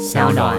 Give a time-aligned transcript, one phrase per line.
[0.00, 0.56] 小暖。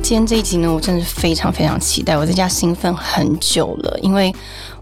[0.00, 4.32] 今天这一集呢，我真的是非常非常期待，我在家兴奋很久了，因为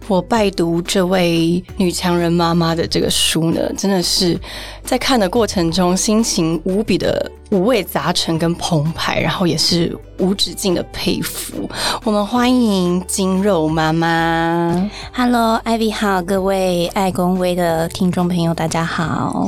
[0.09, 4.41] 我拜读这位女强人妈妈的这个书呢，真的是
[4.83, 11.69] 在看的过程中，心情无比的五味杂陈跟澎湃，然后也是无止境的佩服。
[12.05, 19.47] 我们欢迎金肉妈妈，Hello，Ivy 好，各位爱公微的听众朋友，大家好。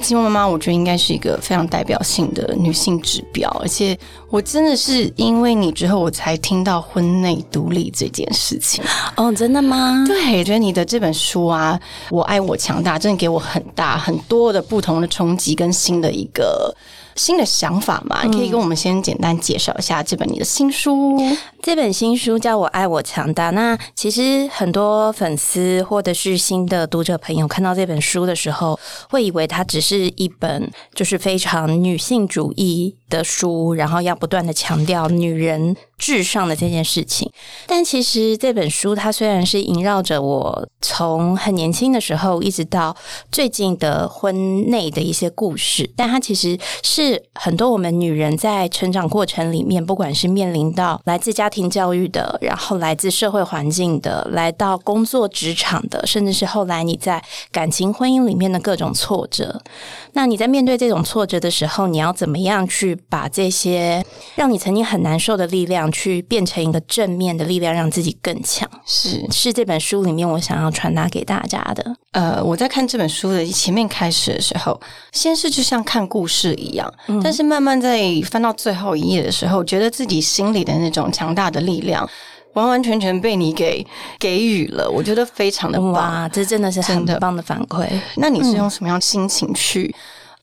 [0.00, 3.98] 金肉妈妈，我觉得应该是一个非常代表性的女性指标，而且
[4.30, 8.84] 我真的是因为你之后，我才听到婚内独立这件事情。
[9.16, 10.04] 哦，真的吗？
[10.06, 11.78] 对，觉得你的这本书啊，
[12.10, 16.74] 《我爱我强大》，真的给我很大很多的不同的冲击跟新的一个。
[17.16, 18.22] 新的想法嘛？
[18.22, 21.18] 你可以跟我们先简单介绍一下这本你的新书。
[21.60, 23.48] 这本新书叫《我爱我强大》。
[23.52, 28.78] 那其实很多粉丝或者是新的读者朋友看到这本书的时候，
[29.10, 35.76] 会以为它只是一本就是非常女性主义的书，然后要不断的强调女人。
[35.98, 37.30] 至上的这件事情，
[37.66, 42.96] 但其实这本书它虽然是萦绕着我从很年轻的时候一直到
[43.32, 59.60] 最近的婚内的一些故事，但它其实是很多我们女人在成长过程里面，不管是面临到来自家庭教育的，然后来自社会环境的，来到工作职场的，甚至是后来你在感情婚姻里面的各种挫折。
[60.12, 64.04] 那你在面对这种挫折的时候，你要怎么样去把这些
[64.36, 65.87] 让你曾经很难受的力量？
[65.92, 71.96] 去变成一个正面的力量，让自己更强，是是这本书里面我想要传达给大家的。
[72.12, 74.80] 呃，我在看这本书的前面开始的时候，
[75.12, 82.08] 先是就像看故事一样，但是慢慢在翻到最后一页的时候，觉得自己心里的那种强大的力量，
[82.54, 83.86] 完完全全被你给
[84.18, 84.90] 给予了。
[84.90, 87.86] 我觉得非常的哇，这真的是很棒的反馈。
[88.16, 89.94] 那你是用什么样心情去？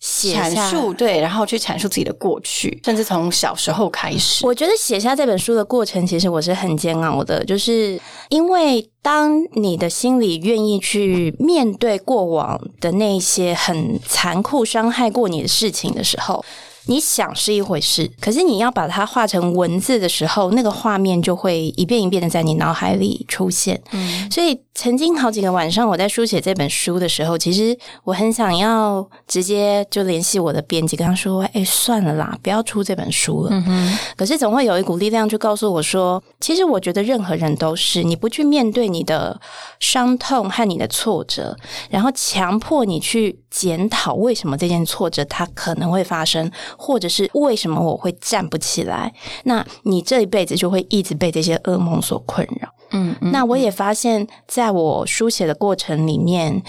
[0.06, 4.46] 阐述对，然后去阐述自己的过去，甚至从小时候开始。
[4.46, 8.00] 我觉得写下这本书的过程，其实我是很煎熬的，就是
[8.30, 16.46] 因为当你的心里愿意去面对过往的那些很残酷伤害过你的事情的时候。
[16.88, 23.81] 你想是一回事，可是你要把它画成文字的时候，那个画面就会一遍一遍的在你脑海里出现。
[23.91, 33.97] 嗯，所以曾经好几个晚上，我在书写这本书的时候，其实我很想要直接就联系我的编辑，跟他说：“哎，算了啦，不要出这本书了。”嗯哼。
[34.16, 39.40] 可是总会有一股力量就告诉我说：“其实我觉得任何人都是，你不去面对你的
[39.79, 41.57] 伤痛和你的挫折，
[41.90, 49.13] 然后强迫你去检讨为什么这件挫折它可能会发生。”或者是为什么我会站不起来？
[49.44, 52.69] 那你这一辈子就会一直被这些噩梦所困扰。
[52.91, 56.62] 嗯，那我也发现，在我书写的过程里面，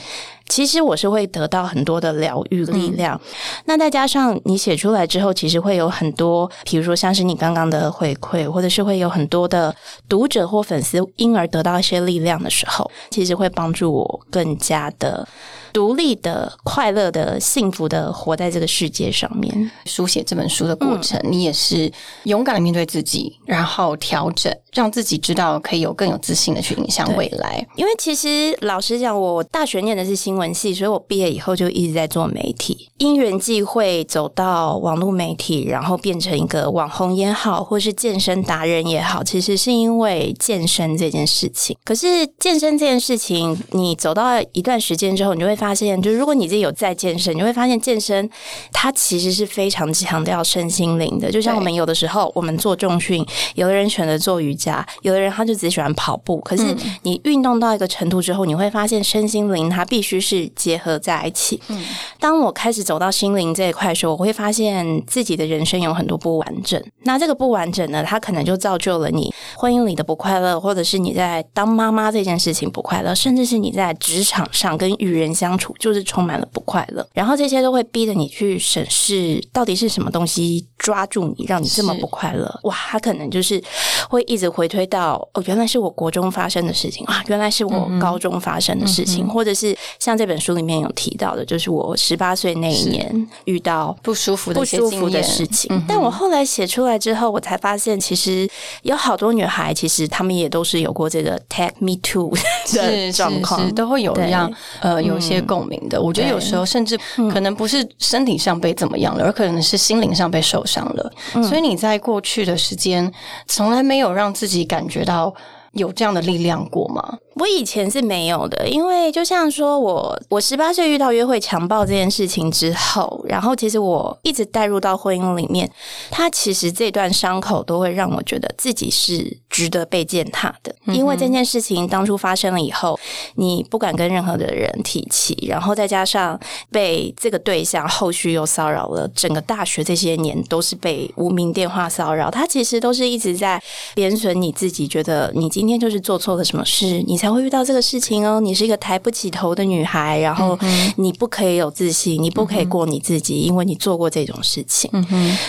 [0.48, 3.20] 其实我是会得到很多的疗愈力量。
[3.66, 9.74] 那再加上你写出来之后，其实会有很多，比如说像是你刚刚的回馈，或者是会有很多的
[10.08, 15.28] 读者或粉丝因而得到一些力量的时候，其实会帮助我更加的。
[15.76, 19.70] 独立的、快乐的、幸福的活在这个世界上面。
[19.84, 21.92] 书写这本书的过程，你也是
[22.22, 27.62] 勇敢的面对自己，然后调整，让自己知道可以有更有自信的去影响未来。
[27.74, 32.88] 因为其实老实讲，我大学念的是新闻系，所以我毕业以后就一直在做媒体。
[32.96, 41.76] 因缘际会走到网络媒体，然后变成一个网红也好，或是健身达人也好，其实是因为健身这件事情。
[41.84, 45.65] 可是健身这件事情，你走到一段时间之后，你就会发。
[45.66, 48.30] 发现，就是如果你自己有在健身，你会发现健身
[48.72, 51.28] 它其实是非常强调身心灵的。
[51.28, 56.38] 就像我们有的时候我们做重训，有的人选择做瑜伽，有的人他就只喜欢跑步。
[56.42, 56.62] 可是
[57.02, 61.60] 你运动到一个程度之后，你会发现身心灵它必须是结合在一起。
[61.66, 61.82] 嗯，
[62.20, 66.80] 当我开始走到心灵这一块的时候，我会发现自己的人生有很多不完整。
[67.02, 75.45] 那这个不完整呢，它可能就造就了你婚姻里的不快乐，或者是你在当妈妈这件事情不快乐，甚至是你在职场上跟与人相。
[75.78, 82.50] 就是充满了不快乐，然后这些都会逼着你去审视到底是什么东西抓住你，让你这么不快乐。
[82.62, 83.62] 哇，他可能就是
[84.08, 95.84] 会一直回推到哦，原来是我国中发生的事情啊，原来是我高中发生的事情，或者是像这本书里面有提到的，就是我十八岁那一年遇到不舒服的不舒服的事情。
[95.86, 98.48] 但我后来写出来之后，我才发现，其实
[98.82, 102.32] 有好多女孩，其实她们也都是有过这个 “take me to”
[102.72, 104.50] 的 状况，都会有一样
[104.80, 105.46] 呃，有一些。
[105.46, 106.98] 共鸣的，我觉得有时候甚至
[107.30, 111.12] 可能不是身体上被怎么样了，而可能是心灵上被受伤了。
[111.42, 113.12] 所以你在过去的时间
[113.46, 115.34] 从来没有让自自己感觉到
[115.72, 117.18] 有这样的力量过吗？
[117.38, 125.70] 我以前是没有的，因为就像说我我十八岁遇到约会强暴这件事情之后，然后其实我一直带入到婚姻里面，
[126.10, 132.98] 他其实这段伤口都会让我觉得自己是值得被践踏的，因为这件事情当初发生了以后，
[133.34, 136.40] 你不敢跟任何的人提起，然后再加上
[136.70, 143.62] 被这个对象后续又骚扰了，整个大学这些年都是被无名电话骚扰，他其实都是一直在
[143.94, 147.25] 贬损你自己，觉得你今天就是做错了什么事，你才。
[147.26, 148.40] 才会遇到这个事情哦。
[148.40, 150.56] 你是一个抬不起头的女孩，然后
[150.96, 154.88] 你不可以有自信，你不可以过你自己，因为你做过这种事情。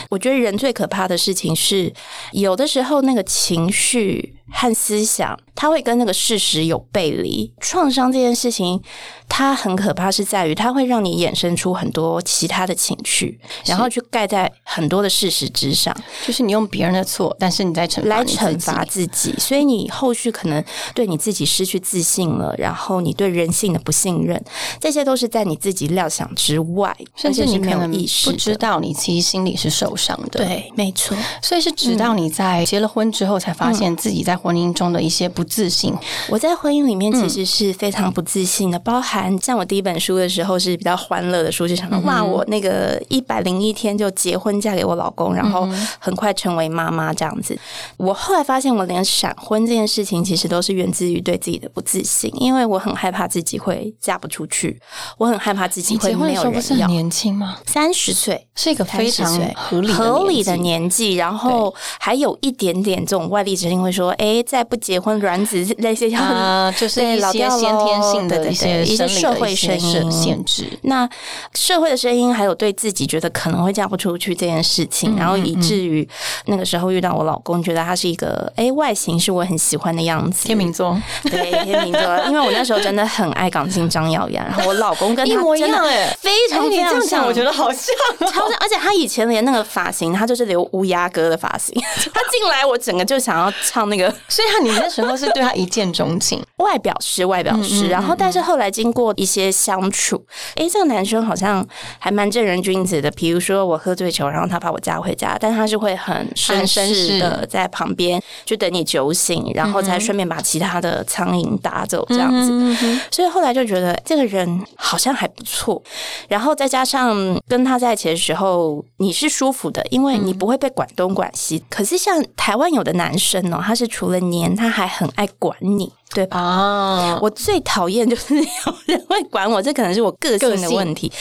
[0.09, 1.93] 我觉得人最可怕的事情是，
[2.31, 4.36] 有的时候那个情绪。
[4.51, 7.51] 和思想，它会跟那个事实有背离。
[7.59, 8.81] 创伤这件事情，
[9.27, 15.95] 它很可怕，是在于它会让你衍生出很多其他的情绪，然后去盖在很多的事实之上。
[16.25, 20.63] 就是你用别人的错，但是你在惩来惩罚自己，所以你后续可能
[20.95, 24.41] 对你自己失去自信了，然后你对人性的不信任，
[24.79, 30.39] 这些都是在你自己料想之外，甚至你没有意识，不知道你其实心里是受伤的。
[30.45, 31.17] 对，没错。
[31.41, 34.36] 所以是直到你在结了婚之后，才发现自己在。
[34.37, 35.93] 婚姻中的一些不自信，
[36.29, 45.67] 我在婚姻里面其实是非常不自信的，包含像我第一本书的时候是比较欢乐的书，就想到哇，我那个一百零一天就结婚嫁给我老公，然后
[45.99, 47.57] 很快成为妈妈这样子。
[47.97, 54.79] 我后来发现，我连闪婚这件事情其实都是源自于对自己的不自信，因为我很害怕自己会嫁不出去，
[55.17, 56.87] 我很害怕自己会没有人要。
[56.87, 57.57] 年轻吗？
[57.65, 64.26] 三十岁是一个非常合理合理的年纪，然后还有一点点这种外力指令会说，哎。
[64.27, 70.67] 哎，再不结婚，卵子那些啊，就是一些先天性的一些一些社会声音限制。
[70.81, 71.07] 那
[71.53, 76.05] 社会的声音，还有对自己觉得可能会嫁不出去这件事情，然后以至于
[76.47, 82.25] 那个时候遇到我老公，觉得他是一个哎外形是我很喜欢的样子，天秤座，对天秤座。
[82.27, 88.57] 因为我那时候真的很爱港星张耀扬，然后我老公跟他 一模一样，哎，非常非常像，我觉得好像，超像。
[88.59, 91.73] 而且他以前连那个发型，他就是留乌鸦哥的发型。
[92.13, 94.13] 他进来，我整个就想要唱那个。
[94.27, 100.25] 所以他你那时候是对他一见钟情，外表是外表是，然后但是后来经过一些相处，
[100.55, 101.65] 哎，这个男生好像
[101.99, 103.09] 还蛮正人君子的。
[103.11, 112.97] 比如说我喝醉酒，然后他把我架回家，但他是会很绅士的在旁边就等你酒醒，然后再顺便把其他的苍蝇打走这样子。
[113.11, 115.81] 所以后来就觉得这个人好像还不错，
[116.27, 121.63] 然后再加上跟他在一起的时候你是舒服的，因为你不会被管东管西。
[121.69, 124.55] 可是像台湾有的男生哦，他是除了黏。
[124.55, 126.39] 他还很爱管你，对吧？
[126.39, 128.43] 啊，我最讨厌就是有
[128.85, 131.11] 人会管我，这可能是我个性的问题。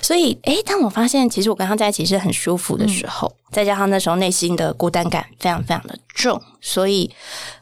[0.00, 7.10] 所以，哎，当我发现其实我跟他在一起是很舒服的时候，再加上那时候内心的孤单感非常非常的重，所以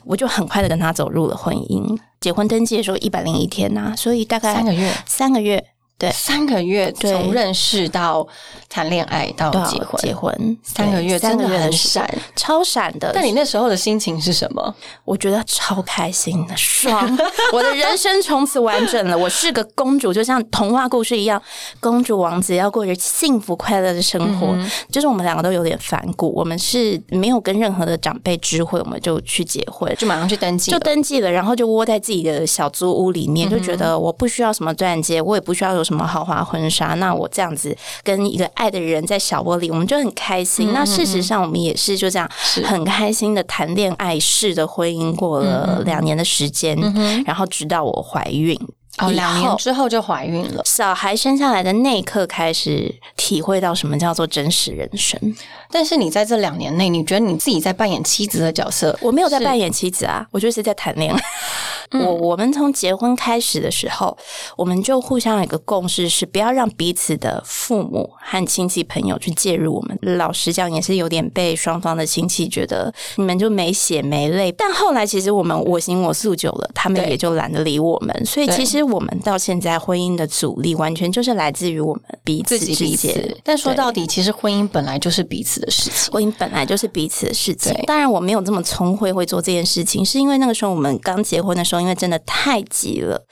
[0.04, 1.98] 我就很快的跟他走入了婚姻。
[2.20, 5.64] 结婚登记的时候一百零一天呐，所以大概三个月，三个月。
[5.96, 8.26] 对，三个月从认识到
[8.68, 13.12] 谈恋爱到结婚，结婚三个月，真的很闪，超闪的。
[13.14, 14.74] 但你那时候的心情是什么？
[15.04, 17.16] 我觉得超开心的，爽！
[17.54, 19.16] 我的人生从此完整了。
[19.16, 21.40] 我是个公主，就像童话故事一样，
[21.78, 24.52] 公主王子要过着幸福快乐的生活。
[24.90, 35.83] 就是我们两个都有点反骨，我们是没有跟任何的长辈知会，我们就去结婚，就马上去登记，就登记了，然后就窝在自己的小租屋里面，就觉得我不需要什么钻戒，我也不需要有。
[35.84, 36.94] 什么豪华婚纱？
[36.94, 40.72] 那我这样子跟一个爱的人在小窝里，我们就很开心。
[40.72, 42.28] 那事实上，我们也是就这样
[42.64, 46.76] 很开心的谈恋爱式的婚姻，过了两年的时间，
[47.26, 48.58] 然后直到我怀孕。
[48.98, 50.62] 哦，两年之后就怀孕了。
[50.64, 55.18] 小孩生下来的那一刻开始体会到什么叫做真实人生。
[55.68, 58.96] 但是你在这两年内，你觉得你自己在扮演妻子的角色？
[59.02, 61.20] 我没有在扮演妻子啊，我就是在谈恋爱。
[61.92, 64.16] 我我们从结婚开始的时候，
[64.56, 69.98] 我们就互相有一个共识，是不要让彼此的父母和亲戚朋友去介入我们。
[70.18, 74.50] 老实讲，也是有点被双方的亲戚觉得你们就没血没泪。
[74.52, 78.24] 但后来其实我们我行我素久了，他们也就懒得理我们。
[78.24, 83.36] 所以其实我们到现在婚姻的阻力，完全就是来自于我们彼此之间。
[83.44, 87.72] 但说到底，其实婚姻本来就是彼此的事情， 婚姻本来就是彼此的事情。
[87.86, 91.83] 当然，我没有这么聪慧会做这件事情，是因为那个时候我们刚结婚的时候。
[91.84, 93.26] 因为真的太急了，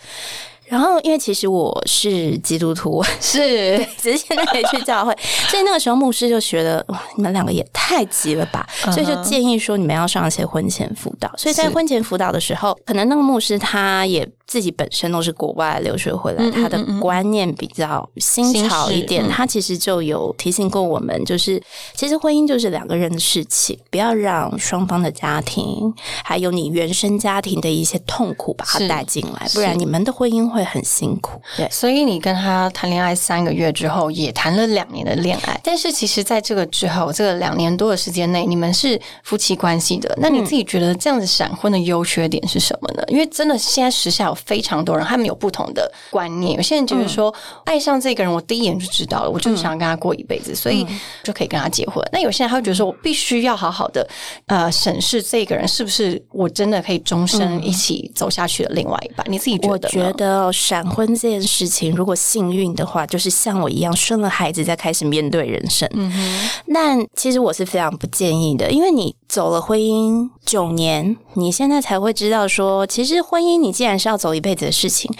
[0.73, 3.87] 然后因为其实我是基督徒， 是。
[3.99, 5.14] 只是现在没去教会，
[5.50, 11.31] 所以那个时候牧师就觉得哇，你们两个也太急了吧，所以就建议说你们要上一些婚前辅导。
[11.37, 19.29] 所以在婚前辅导的时候，可能那个牧师他也自己本身都是国外留学回来，他的观念比较新潮一点。
[19.29, 21.62] 他其实就有提醒过我们，就是
[21.95, 25.93] 其实婚姻就是两个人的事情，不要让双方的家庭
[26.25, 31.40] 还有你原生家庭的一些痛苦把它带进来，不然你们的婚姻会很辛苦。
[31.57, 40.12] 对，所以你跟他谈恋爱三个月之后，也谈了两年的恋爱，但是其实在这个之后，这个两年多的时间内，你们是夫妻关系的。
[40.21, 43.02] 那你自己觉得这样子闪婚的优缺点是什么呢？
[43.09, 46.54] 因为真的现在时下有非常多人，他们有不同的观念。
[46.57, 50.87] 有些人就是说，爱上这个人，我第一眼就知道了，我就是想跟他过一辈子，所以
[51.23, 52.04] 就可以跟他结婚。
[52.12, 54.07] 那有些人他会觉得说，我必须要好好的
[54.47, 59.26] 呃审视这个人是不是我真的可以终身一起走下去的另外一半。
[59.31, 59.73] 你自己觉得？
[59.73, 65.88] 我觉得闪婚这件事情，如果幸运的话，就是像我一样生了孩子再开始面对人生。
[65.94, 66.50] 嗯哼。
[66.66, 75.10] 那其实我是非常不建议的，因为你走了婚姻九年，你现在才会知道说，其实婚姻你既然是要走一辈子的事情，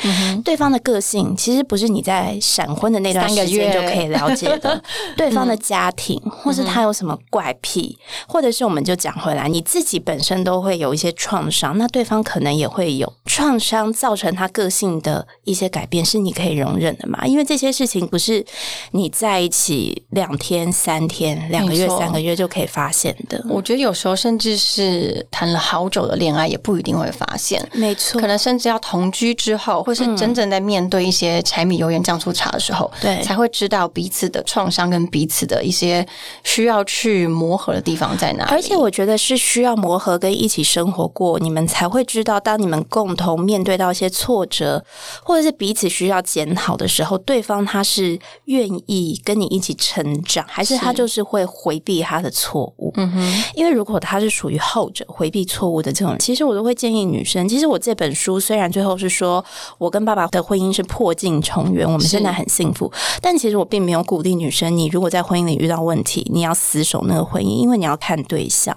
[0.45, 4.83] 对方的个性其实不是你在闪婚的那段时间就可以了解的。
[5.17, 7.97] 对方的家庭，或是他有什么怪癖，
[8.29, 17.27] 或者是我们就讲回来，你自己本身都会有一些创伤，那对方可能也会有创伤，造成他个性的一些改变，是你可以容忍的嘛？
[17.27, 18.45] 因为这些事情不是
[18.91, 23.43] 你在一起两天、三天、两个月、三个月就可以发现的。
[23.49, 27.67] 我觉得有时候甚至是谈了好久的恋爱，也不一定会发现。
[27.73, 36.07] 没错，可能甚至要同居之后，或是真正在面对一些柴米油盐酱醋茶的时候，对，才会知道彼此的创伤跟彼此的一些
[36.45, 38.45] 需要去磨合的地方在哪。
[38.45, 44.85] 而且我觉得是需要磨合跟一起生活过，你们才会知道，当你们共同面对到一些挫折，
[45.23, 52.93] 或者是彼此需要检讨的时候，对方他是愿意跟你一起成长，还是他就是会回避他的错误？
[52.97, 57.49] 嗯哼，因为如果他是属于后者，回避错误的这种人，其实我都会建议女生。
[57.49, 59.45] 其实我这本书虽然最后是说
[59.79, 68.77] 我跟爸爸的婚姻是破镜重圆，我们现在很幸福，但其实我并没有鼓励女生，你如果在婚姻里遇到问题，你要死守那个婚姻，因为你要看对象。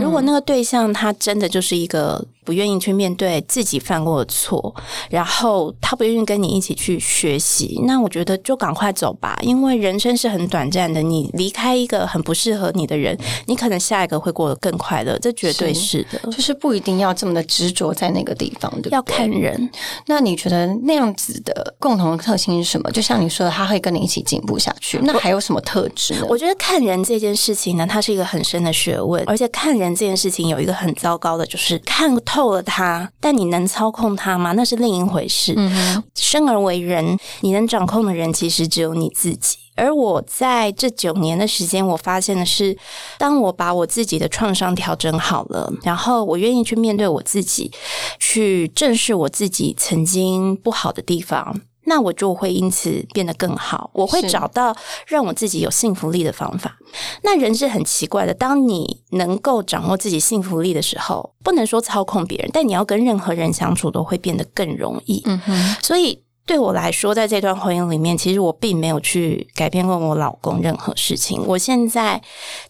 [0.00, 2.24] 如果那个对象他真的就是一个。
[2.44, 4.74] 不愿意去面对自己犯过的错，
[5.08, 11.00] 然后他不愿意跟你一起去学习，那我觉得就赶快走吧，因为人生是很短暂的。
[11.00, 13.16] 你离开一个很不适合你的人，
[13.46, 16.18] 你可能下一个会过得更快乐，这绝对是的。
[16.30, 19.70] 就是不一定要这么的执着在那个地方，对要看人。
[20.06, 22.90] 那你觉得那样子的共同的特性是什么？
[22.92, 24.98] 就像你说的，他会跟你一起进步下去。
[25.02, 26.26] 那还有什么特质呢？
[26.28, 32.12] 我觉得看人这件事情呢，它是一个很深的学问，而且看人这件事情有一个很糟糕的，就是看。
[32.24, 34.52] 透了他，但你能操控他吗？
[34.52, 35.56] 那是另一回事。
[36.14, 39.56] 生而为人，你能掌控的人其实只有你自己。
[39.74, 42.76] 而我在这九年的时间，我发现的是，
[43.18, 47.70] 当我把我自己的创伤调整好了，然后我愿意去面对我自己，
[48.18, 51.60] 去正视我自己曾经不好的地方。
[51.84, 54.74] 那我就会因此变得更好，我会找到
[55.06, 56.76] 让我自己有幸福力的方法。
[57.24, 65.22] 那人是很奇怪的，当你能够掌握自己幸福力的时候，不能说操控别人，但你要跟任何人相处都会变得更容易。
[65.24, 66.22] 嗯哼，所以。
[66.52, 71.42] 对我来说，在这段婚姻里面，其实我并没有去改变过我老公任何事情。
[71.46, 72.20] 我现在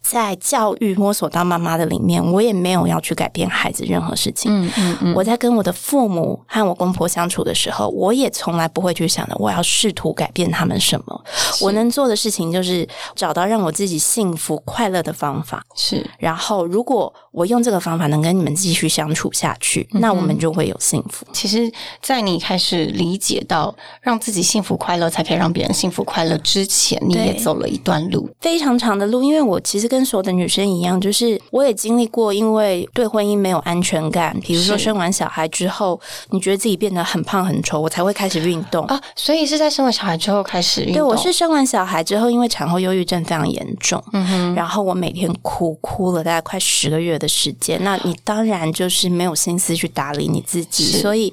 [0.01, 4.53] 在教育摸索到妈妈的里面，我也没有要去改变孩子任何事情。
[4.53, 5.15] 嗯嗯嗯。
[5.17, 11.25] 我在跟我的父母和我公婆相处的时候，我也从来不会去想着我要试图改变他们什么。
[11.61, 15.61] 我能做的事情就是找到让我自己幸福快乐的方法。
[15.75, 16.09] 是。
[16.21, 21.27] 然后，如果我用这个方法能跟你们继续相处下去，那我们就会有幸福。
[21.33, 21.69] 其实，
[22.01, 23.72] 在你开始理解到。
[24.01, 26.37] 让自己幸福快乐，才可以让别人幸福快乐。
[26.39, 29.23] 之前你也走了一段路，非常长的路。
[29.23, 34.37] 因为我其实跟所有的女生一样，就是我也经历过，因为对婚姻没有安全感。
[34.41, 36.01] 比如说生完小孩之后，
[36.31, 39.01] 你觉得自己变得很胖很丑，我才会开始运动啊。
[39.15, 40.95] 所以是在生完小孩之后开始运动。
[40.95, 47.79] 对，我是生完小孩之后，因为产后忧郁症非常严重，嗯哼，然后我每天哭哭了大概快十个月的时间。
[47.85, 51.33] 那你当然就是没有心思去打理你自己，所以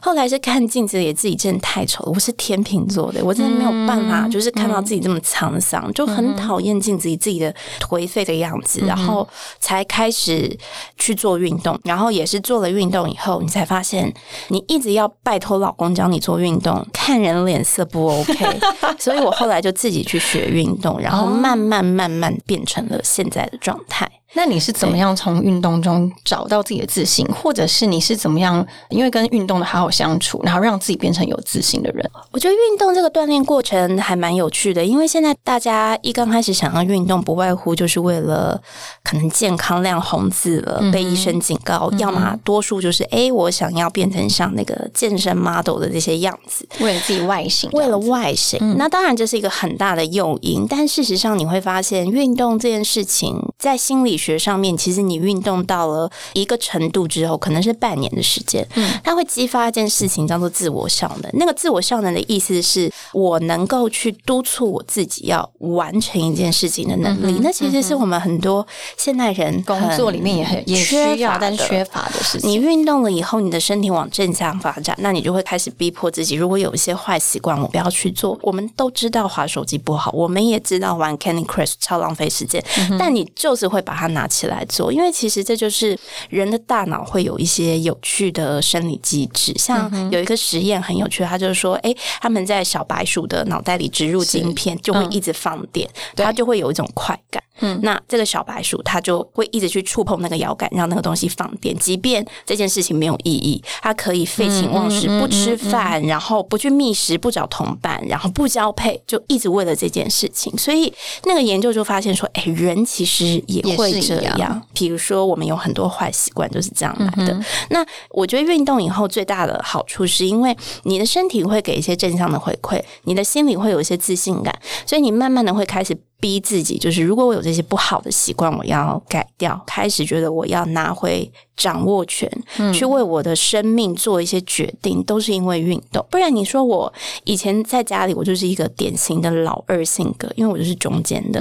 [0.00, 1.56] 后来是看镜子也自己真。
[1.68, 2.12] 太丑了！
[2.14, 10.56] 我是天秤座的，我真的没有办法，就是看到自己这么沧桑，就很讨厌镜子里自己的颓废的样子，然后才开始
[10.96, 14.10] 去做运动，然后也是做了运动以后，你才发现
[14.48, 18.60] 你一直要拜托老公教你做运动，看人脸色不 OK，
[18.98, 24.08] 所以我后来就自己去学运动，然后慢慢慢慢变成了现在的状态。
[24.36, 32.08] 那你是怎么样从运动中找到自己的自信，或者是你是怎么样因为跟运动的好好相处，然后让自己变成有自信的人？
[32.32, 38.60] 我觉得运动这个锻炼过程还蛮有趣的，因为现在大家一刚开始想要运动，不外乎就是为了
[39.02, 48.76] 可能健康亮红字了，被医生警告，要么多数就是哎，我想要变成像那个健身 model 的这些样子，为了自己外形，为了外形。
[48.76, 61.30] 那当然这是一个很大的诱因，但事实上你会发现，运动这件事情在心理学上面，其实你运动到了一个程度之后，可能是半年的时间，嗯，它会激发一件事情叫做自我效能。
[61.34, 67.40] 那个自我效能的意思是我能够去督促我自己要完成一件事情的能力。
[67.42, 68.66] 那其实是我们很多
[68.96, 72.50] 现代人工作里面也很也需要，但是缺乏的事情。
[72.50, 78.38] 你运动了以后，你的身体往正向发展，那你就会开始逼迫自己，如果有一些坏习惯，我不要去做。
[78.42, 82.64] 我们都知道滑手机不好，我们也知道玩 Candy Crush 超浪费时间，
[82.98, 85.98] 但你就是会把它拿起来做，因为其实这就是
[86.28, 89.52] 人的大脑会有一些有趣的生理机制。
[89.56, 97.42] 像有一个实验很有趣，他就是说，哎，他们在小白鼠的脑袋里植入晶片，就会一直放电，它就会有一种快感。
[97.60, 110.56] 嗯，那这个小白鼠它就会一直去触碰那个摇杆，让那个东西放电，即便这件事情没有意义，它可以废寝忘食，不吃饭，然后不去觅食，不找同伴，然后不交配，就一直为了这件事情。
[110.56, 110.92] 所以
[111.24, 114.62] 那个研究就发现说，哎，人其实也会这样。
[114.72, 117.40] 比如说，我们有很多坏习惯就是这样来的。
[117.70, 125.96] 那我觉得运动以后最大的好处，是因为你的身体会给一些正向的回馈，你的心里会有一些自信感，所以你慢慢的会开始。
[126.18, 129.62] 逼自己，就是如果我有这些不好的习惯，我要改掉。
[129.66, 132.30] 开始觉得我要拿回掌握权，
[132.72, 136.04] 去为我的生命做一些决定，都是因为运动。
[136.10, 136.92] 不然你说我
[137.24, 141.40] 以前在家里，我就是一个典型的老二性格，因为我就是中间的。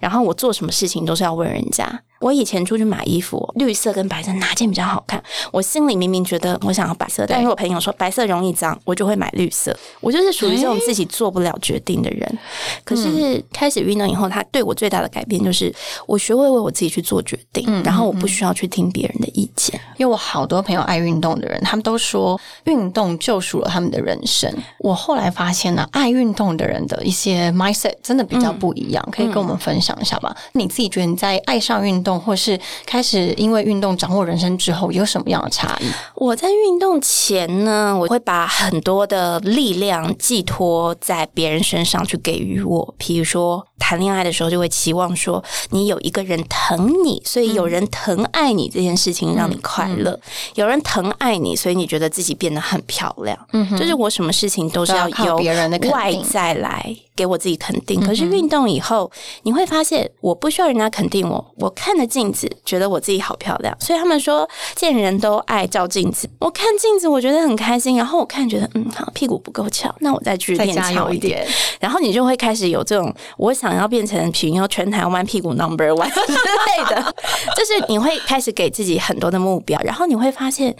[0.00, 2.02] 然后我做什么事情都是要问人家。
[2.20, 5.22] 我以前出去买衣服，绿色跟白色哪件比较好看？
[5.50, 9.74] 我心里明明觉得我想要白色，但是我朋友说白色容易脏，我就会买绿色。
[10.02, 12.38] 我就是属于这种自己做不了决定的人。
[12.84, 15.74] 可是开始运动以后，他对我最大的改变就是
[16.06, 19.80] 我学会为我自己去做决定，然后我不需要去听别人的意见。
[19.96, 24.50] 因为我好多朋友爱运动的人，他们都说运动救赎了他们的人生。
[24.78, 30.34] 我后来发现呢，爱运动的人的一些 mindset 真的比较不一样，可以跟我们分享一下吧？
[30.52, 32.18] 你自己觉得你在爱上运动？
[32.18, 35.86] 或是开始因为运动掌握人生之后，有什么样的差异？
[36.14, 43.66] 我在运动前呢，我会把很多的力量寄托在别人身上去给予我，比如说。
[43.80, 50.16] 谈恋爱的时候就会期望说你有一个人疼你，所以有人疼爱你这件事情让你快乐。
[50.54, 53.36] 有人疼爱你，所以你觉得自己变得很漂亮。
[53.52, 58.00] 嗯，就是我什么事情都是要由别人的外在来给我自己肯定。
[58.00, 59.10] 可是运动以后，
[59.42, 63.76] 你会发现我不需要人家肯定我，我看着镜子觉得我自己好漂亮。
[63.80, 67.96] 所以他们说见人都爱照镜子，我看镜子我觉得很开心。
[67.96, 71.44] 然后我看觉得嗯好屁股不够翘，那我再去练翘一点。
[71.80, 73.80] 然后你就会开始有这种我想。
[73.80, 77.14] 要变成平要全台湾屁股 number one 之类的，
[77.56, 80.76] 就是你会开始给自己很多的目标，然后你会发现，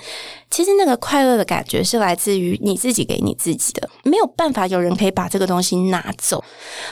[0.50, 6.44] 其实那个快乐的感觉是来自于你自己给你自己的，没有办法有人可以把这个东西拿走。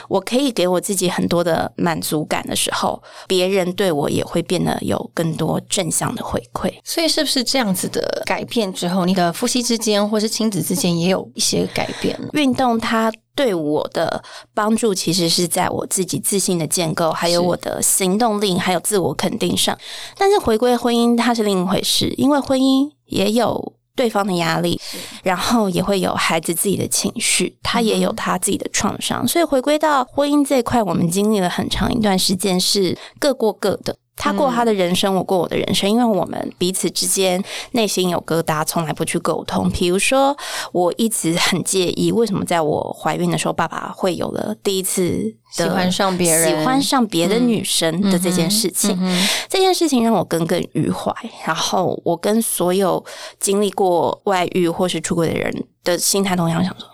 [0.07, 6.73] 我可以给我自己很多的满足感的时候，别人对我也会变得有更多正向的回馈。
[6.83, 12.19] 所以，是不是这样子的改变之后，你的夫妻之间或是亲子之间也有一些改变？
[12.33, 13.11] 运动它。
[13.35, 14.21] 对我的
[14.53, 19.77] 帮助，其实是在我自己自信的建构，还有我的行动力，还有自我肯定上。
[20.17, 24.79] 但是回归婚姻，它是另一回事，因为婚姻也有对方的压力，
[25.23, 29.27] 然后也会有孩子自己的情绪，他也有他自己的创伤。
[29.27, 33.97] 所以回归到婚姻这一块，我们经历了很长一段时间是各过各的。
[34.19, 39.69] 他过他的人生，我过我的人生，因为我们彼此之间内心有疙瘩，从来不去沟通。
[39.71, 40.35] 比如说，
[40.73, 48.99] 我一直很介意为什么在我怀孕的时候，爸爸会有了第一次喜欢上别人、喜欢上别的女生的这件事情。
[49.47, 51.13] 这件事情让我耿耿于怀。
[51.45, 53.03] 然后，我跟所有
[53.39, 56.85] 经历过外遇或是出轨的人的心态同样，想说。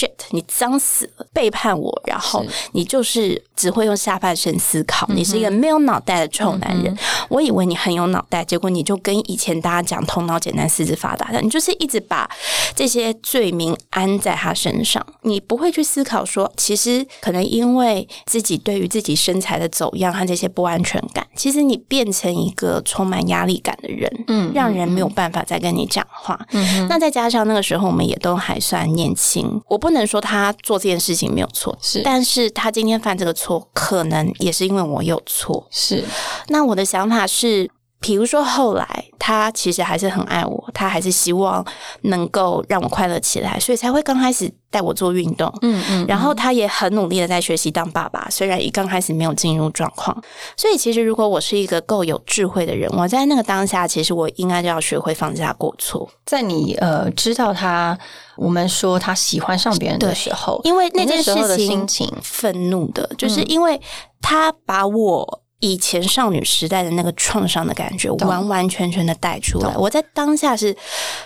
[0.00, 6.96] shit，你脏死了，背叛我，然后你就是只会用下半身思考，你是一个没有脑袋的臭男人。
[7.28, 12.28] 我以为你很有脑袋，结果你就跟以前大家讲头脑简单四肢发达的，你就是一直把
[12.74, 26.38] 这些罪名安在他身上，你不会去思考说，其实可能因为自己对于自己身材的走样和这些不安全感，其实你变成一个充满压力感的人，嗯，让人没有办法再跟你讲话。
[26.52, 29.60] 嗯，那再加上那个时候我们也都还算年轻。
[29.68, 35.66] 我不能说说他做这件事情没有错，是但是他今天犯这个错，可能也是因为我有错。
[35.70, 36.04] 是
[36.48, 37.70] 那我的想法是，
[38.00, 41.64] 比如说后来他其实还是很爱我，他还是希望
[42.02, 45.52] 能够让我快乐起来，所以才会刚开始带我做运动。
[45.60, 50.16] 嗯嗯，然后他也很努力的在学习当爸爸，虽然一刚开始没有进入状况，
[50.56, 57.98] 所以其实如果我是一个够有智慧的人，我在那个当下，其实我应该就要学会放下过错，在你呃知道他，
[58.38, 63.78] 我们说他喜欢上别人的对时候，因为那件事情心情，愤怒的，就是因为
[64.22, 65.42] 他把我。
[65.60, 69.76] 以前少女时代的那个创伤的感觉，完完全全的带出来。
[69.76, 70.74] 我在当下是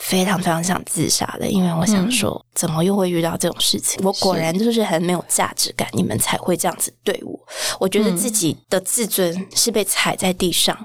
[0.01, 4.01] 非常非常想自杀的，因为我想说，怎么又会遇到这种事情？
[4.05, 7.38] 我果然就是很没有价值感，你们才会这样子对我。
[7.79, 10.77] 我觉得自己的自尊是被踩在地上，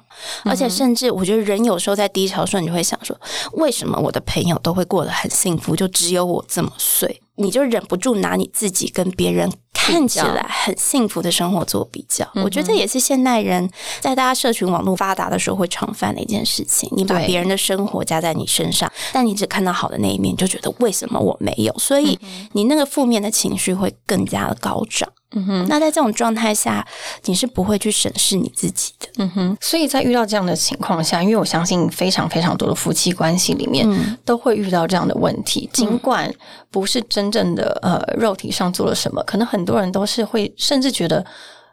[0.45, 3.19] 而且甚至我觉得人有时候在低潮的时候，你就会想说，
[3.53, 7.21] 为什么我的朋友都会过得很幸福，就只有我这么碎？
[7.35, 12.27] 你就忍不住拿你自己跟别人看起来很幸福的生活做比较。
[12.35, 16.89] 我觉得这也是现代人在大家社群网络发达的时候会常犯的一件事情。
[16.95, 21.73] 你把别人的生活加在你身上，但你只看到好的那一面，就觉得为什么我没有？
[21.77, 22.19] 所以
[22.53, 25.09] 你那个负面的情绪会更加的高涨。
[25.35, 26.83] 嗯哼，那在这种状态下，
[27.25, 29.07] 你是不会去审视你自己的。
[29.17, 36.33] 嗯哼，所以在遇到这样的情况下，因为我相信非常非常多的夫妻关系里面、嗯都会遇到这样的问题，尽管
[36.71, 41.25] 不是真正的呃肉体上做了什么，可能很多人都是会甚至觉得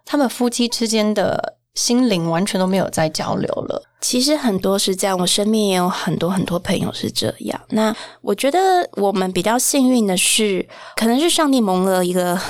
[0.05, 3.83] 他们夫妻之间的心灵完全都没有在交流了。
[4.01, 7.61] 其实很多是这样，我身边也有很多很多朋友是这样。
[7.70, 8.59] 那我觉得
[8.92, 12.40] 我们比较幸运的是，可能是上帝蒙了一个。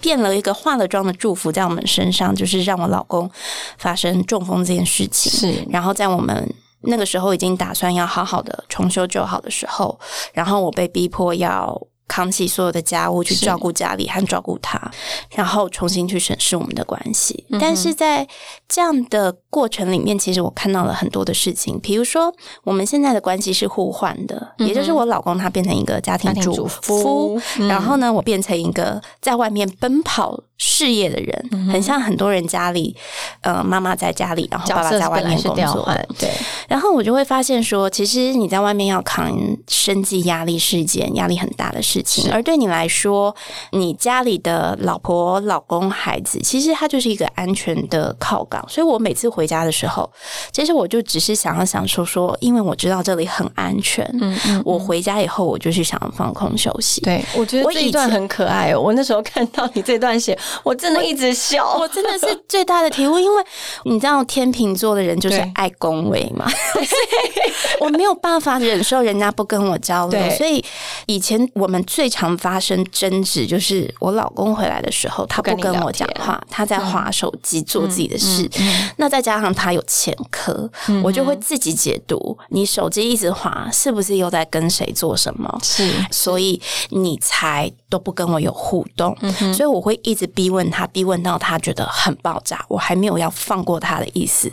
[0.00, 3.30] 变了一个化了妆的祝福在我们身上，就是让我老公
[3.78, 5.32] 发生中风这件事情。
[5.32, 6.46] 是然后在我们
[6.82, 9.98] 那个时候已经打算要好好的重修旧好的时候，
[10.34, 14.90] 然后我被逼迫要扛起所有的家务去照顾家里和照顾他，
[15.30, 17.44] 然后重新去审视我们的关系。
[17.50, 18.26] 嗯但是在
[18.68, 27.68] 这样的过程里面，其实我看到了很多的事情，比如说我们现在的关系是互换的，也就是我老公他变成一个家庭主主妇妇，嗯。
[27.68, 32.96] 然后呢，我变成一个在外面奔跑事业的人，嗯很像很多人家里，
[33.42, 35.88] 呃，妈妈在家里，然后爸爸在外面工作。
[36.18, 36.28] 对，
[36.68, 39.32] 然后我就会发现说，其实你在外面要扛
[39.68, 43.32] 生计压力是一件压力很大的事情，而对你来说，
[43.70, 47.14] 你家里的老婆、老公、孩子，其实他就是。
[47.14, 48.64] 一个安全的靠港。
[48.68, 50.10] 所以我每次回家的时候，
[50.52, 57.00] 其实我就只是想要想说说，因为我知道这里很安全，嗯嗯，我回家以后我就去想要放空休息。
[57.02, 58.80] 对，我觉得这一段很可爱哦。
[58.80, 61.76] 我那时候看到你这段写， 我真的一直笑。
[61.78, 63.44] 我真的是最大的体悟，因为
[63.84, 66.46] 你知道天秤座的人就是爱恭维嘛，
[67.80, 70.64] 我没有办法忍受人家不跟我交流，所以
[71.06, 80.70] 以前我们最常发生争执，就是我老公回来的时候，他不跟我讲话，他在划手机做自己的事，嗯那再加上他有前科，
[81.02, 85.58] 我就会自己解读，你手机一直滑，是不是又在跟谁做什么？
[85.60, 85.92] 是。
[86.12, 89.16] 所以你才都不跟我有互动，
[89.52, 94.48] 所以我会一直逼问他，逼问到他觉得很爆炸，我还没有要放过他的意思。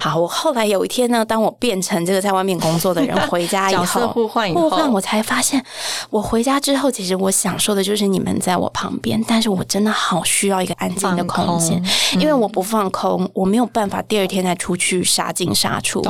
[0.00, 4.14] 好，我后来有一天呢，当我变成这个在外面工作的人， 回家以角色后。
[4.14, 5.62] 互换我才发现，
[6.08, 11.58] 我回家之后，其实我享受的就是你们在我旁边，但是我真的好需要一个安静的空。
[11.58, 11.82] 间，
[12.18, 16.00] 因为我不放空，我没有办法第二天再出去杀进杀出。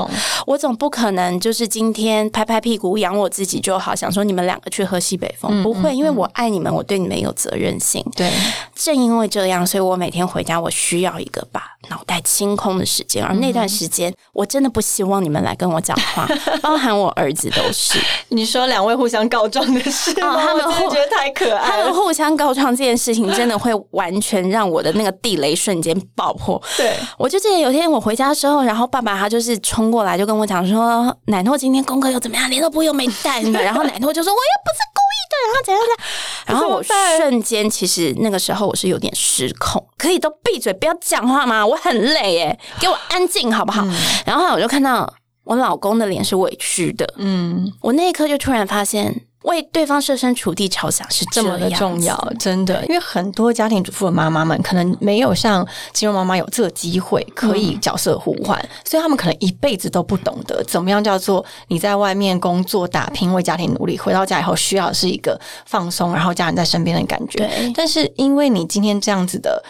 [0.47, 8.05] 我总不可能就是今天拍拍屁股养我自己就好，想说你们两个去喝西北风，不会，因为我爱你们，我对你们有责任心。
[8.15, 8.31] 对，
[8.75, 16.29] 正因为这样，所以我每天回家，我需要一个把脑袋清空的时间，而那段时间，我真的不希望你们来跟我讲话，
[16.61, 17.99] 包含我儿子都是。
[18.29, 21.85] 你说两位互相告状的事他们我真的觉得太可爱了。
[21.85, 26.61] 他们互相告状这件事情，真的会完全让我的那个地雷瞬间爆破。
[26.77, 33.59] 对，我就记得有一天我回家的时候，然后爸爸他就是冲过来就跟我讲说，奶诺今天功课又怎么样，联络簿又没带呢。
[33.63, 35.99] 然后奶诺就说我又不是故意的，然后怎样怎样。
[36.47, 41.65] 然后我瞬间其实那个时候我是有点失控，可以都闭嘴不要讲话吗？
[41.65, 43.87] 我很累耶，给我安静好不好？
[44.27, 45.11] 然后我就看到
[45.45, 49.23] 我老公的脸是委屈的，嗯，我那一刻就突然发现。
[49.45, 67.49] 为对方设身处地着想是这么的重要，真的，因为很多家庭主妇的妈妈们可能没有像金融妈妈有这个机会可以角色互换，所以他们可能一辈子都不懂得怎么样叫做你在外面工作打拼为家庭努力，回到家以后需要的是一个放松，然后家人在身边的感觉。
[67.75, 69.63] 但是因为你今天这样子的。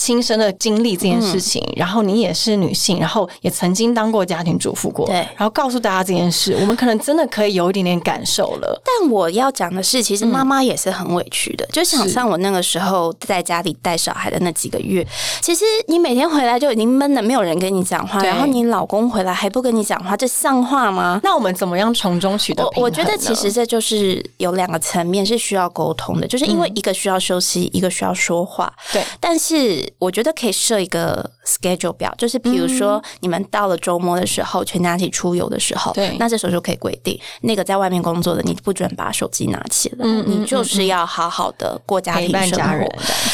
[0.00, 8.80] 亲身的经历这件事情，然后你也是女性，然后也曾经当过家庭主妇过，对然后告诉大家这件事，我们可能真的可以有一点点感受了。
[8.82, 11.66] 但我要讲的是，其实妈妈也是很委屈的。
[11.66, 15.06] 就想象我那个时候在家里带小孩的那几个月，
[15.42, 21.20] 其实你每天回来就已经闷的没有人跟你讲话，然后你老公回来还不跟你讲话，这像话吗？
[21.22, 28.72] 那我们怎么样从中取得我平衡我觉得其实这就是有两个层面是需要沟通的，就是因为一个需要休息，一个需要说话。
[28.92, 42.86] 对但是我觉得可以设一个 schedule 表，就是比如说你们到了周末的时候，全家一起出游的时候，对那这时候就可以规定，那个在外面工作的你不准把手机拿起来，你就是要好好的过家陪庭生活。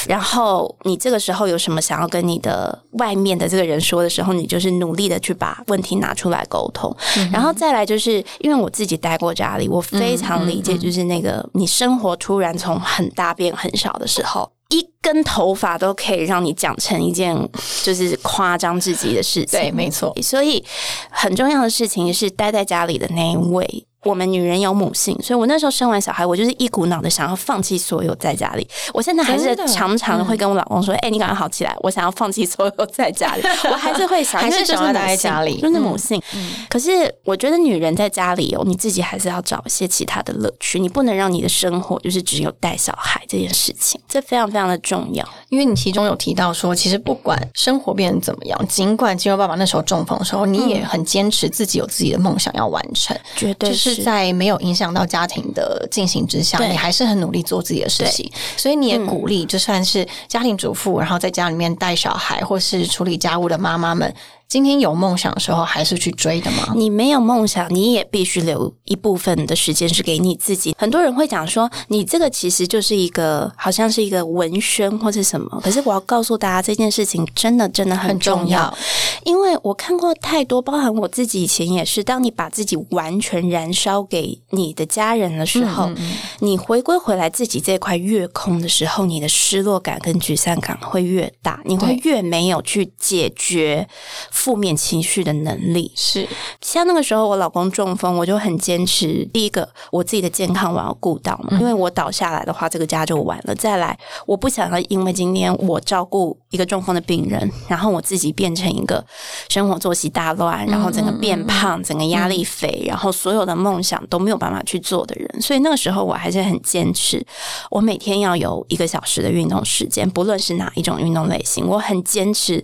[0.08, 6.94] 然后你这个时候有什么想要跟你的外面的这个人说的时候，你就是努力的去把问题拿出来沟通。
[7.32, 14.50] 然后再来就是因为我自己待过家里，我非常理解，就是那个你生活突然从很大变很小的时候。
[14.68, 17.36] 一根头发都可以让你讲成一件
[17.84, 20.64] 就是夸张至极的事情，对，没错，所以
[21.10, 23.86] 很重要的事情是待在家里的那一位。
[24.06, 28.66] 我们女人有母性，所以我那时候生完小孩，我就是一股脑的想要放弃所有在家里。
[28.94, 36.22] 我现在还是常常会跟我老公说：“哎、你赶快好起来，我想要放弃所有在家里。” 我还是会想，还是想要待在家里就是母性。
[36.68, 45.26] 可是我觉得女人在家里哦，你自己还是要找一些其他的乐趣，你不能让你的生活就是只有带小孩这件事情，这非常非常的重要。
[45.48, 58.30] 因为你其中有提到说，其实不管生活变得怎么样，尽管金牛爸爸那时候中风的时候，你也很坚持自己有自己的梦想要完成，绝对就是在没有影响到家庭的进行之下，你还是很努力做自己的事情。
[58.56, 64.14] 所以你也鼓励，就算是家庭主妇，然后在家里面带小孩或是处理家务的妈妈们，
[64.48, 66.72] 今天有梦想的时候，还是去追的吗？
[66.76, 70.74] 你没有梦想，你也必须留一部分的时间是给你自己。
[70.78, 78.78] 很多人会讲说，你这个其实就是一个好像是一个文宣或是什么，可是我要告诉大家，这件事情真的真的很很重要，重要，
[79.24, 85.90] 因为我看过太多，包含我自己以前也是，当你把自己完全燃烧给你的家人的时候，
[86.38, 93.88] 你回归回来自己这块越空的时候，你的失落感跟沮丧感会越大，你会越没有去解决
[94.36, 95.90] 负面情绪的能力。
[95.96, 96.28] 是
[96.60, 99.26] 像那个时候，我老公中风，我就很坚持。
[99.32, 103.54] 第一个，我自己的健康我要顾到嘛，因为我倒下来的话，这个家就完了。
[103.54, 109.02] 再来，我不想要因为今天我照顾一个中风的病人，然后我自己变成一个
[109.48, 115.40] 生活作息大乱，然后整个变胖，整个压力肥，然后所有的梦想都没有办法去做的人。
[115.40, 117.24] 所以那个时候，我还是很坚持，
[117.70, 122.62] 我每天要有一个小时的运动时间，不论是哪一种运动类型，我很坚持。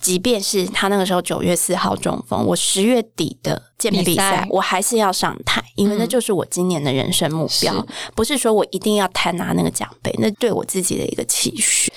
[0.00, 11.92] 即便是他那个时候九月四号中风，我十月底的健美比比赛，赛我还是要上台，因为那就是我今年的人生目标，是不是说我一定要贪拿那个奖杯，那对我自己的一个期许。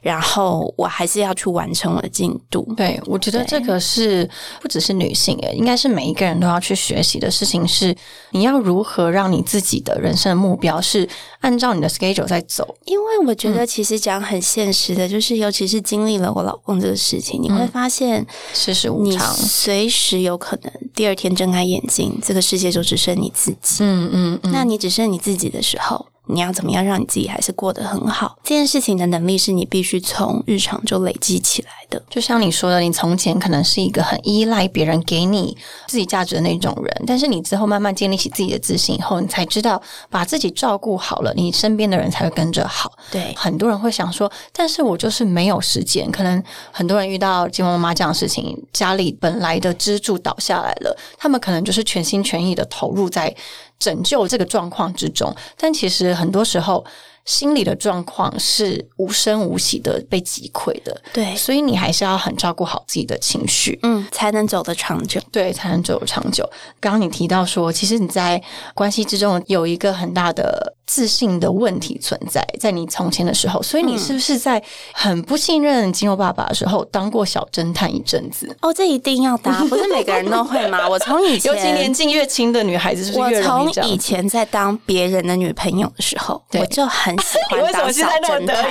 [0.00, 2.66] 然后我还是要去完成我的进度。
[2.76, 4.28] 对，我觉得这个是
[4.60, 7.94] 不只是女性诶，应该是每一个人都要去学习的事情是，
[8.30, 11.08] 你要如何让你自己的人生的目标是
[11.40, 12.76] 按照你的 schedule 在走。
[12.84, 23.82] 因为我觉得，其实讲很现实的，就是尤其是经历了我老公这个事情，你会发现，世事无你常，随时有可能第二天睁开眼睛，这个世界就只剩你自己。
[23.84, 28.38] 嗯嗯嗯，那你只剩你自己的时候，你要怎么样让你自己还是过得很好？
[28.42, 32.02] 这件事情的能力是你必须从日常就累积起来的。
[32.08, 42.92] 就像你说的，你从前可能是一个很依赖别人给你自己价值的那种人，但是你之后慢慢建立起自己的自信以后，你才知道把自己照顾好了，你身边的人才会跟着好。
[43.10, 46.10] 对很多人会想说，但是我就是没有时间。
[46.10, 53.34] 可能很多人遇到金妈妈这样的事情，家里本来的支柱倒下来了，他们可能就是全心全意的投入在
[53.78, 56.84] 拯救这个状况之中，但其实很多时候。
[57.24, 65.20] 心理的状况是无声无息的被击溃的，对，所以你还是要很照顾好自己的情绪，嗯，才能走得长久。
[65.30, 66.48] 对，才能走得长久。
[66.80, 68.42] 刚刚你提到说，其实你在
[68.74, 74.60] 关系之中有一个很大的自信的问题存在，在你从前的时候，所以你是不是在
[74.92, 78.56] 很不信任金牛爸爸的时候，当过小侦探一阵子？
[78.62, 80.88] 哦，这一定要答，不是每个人都会吗？
[80.90, 83.98] 我从以前，尤其年纪越轻的女孩子，我从以？
[83.98, 88.64] 前在当别人的女朋友的时候，我就很喜欢当小侦探。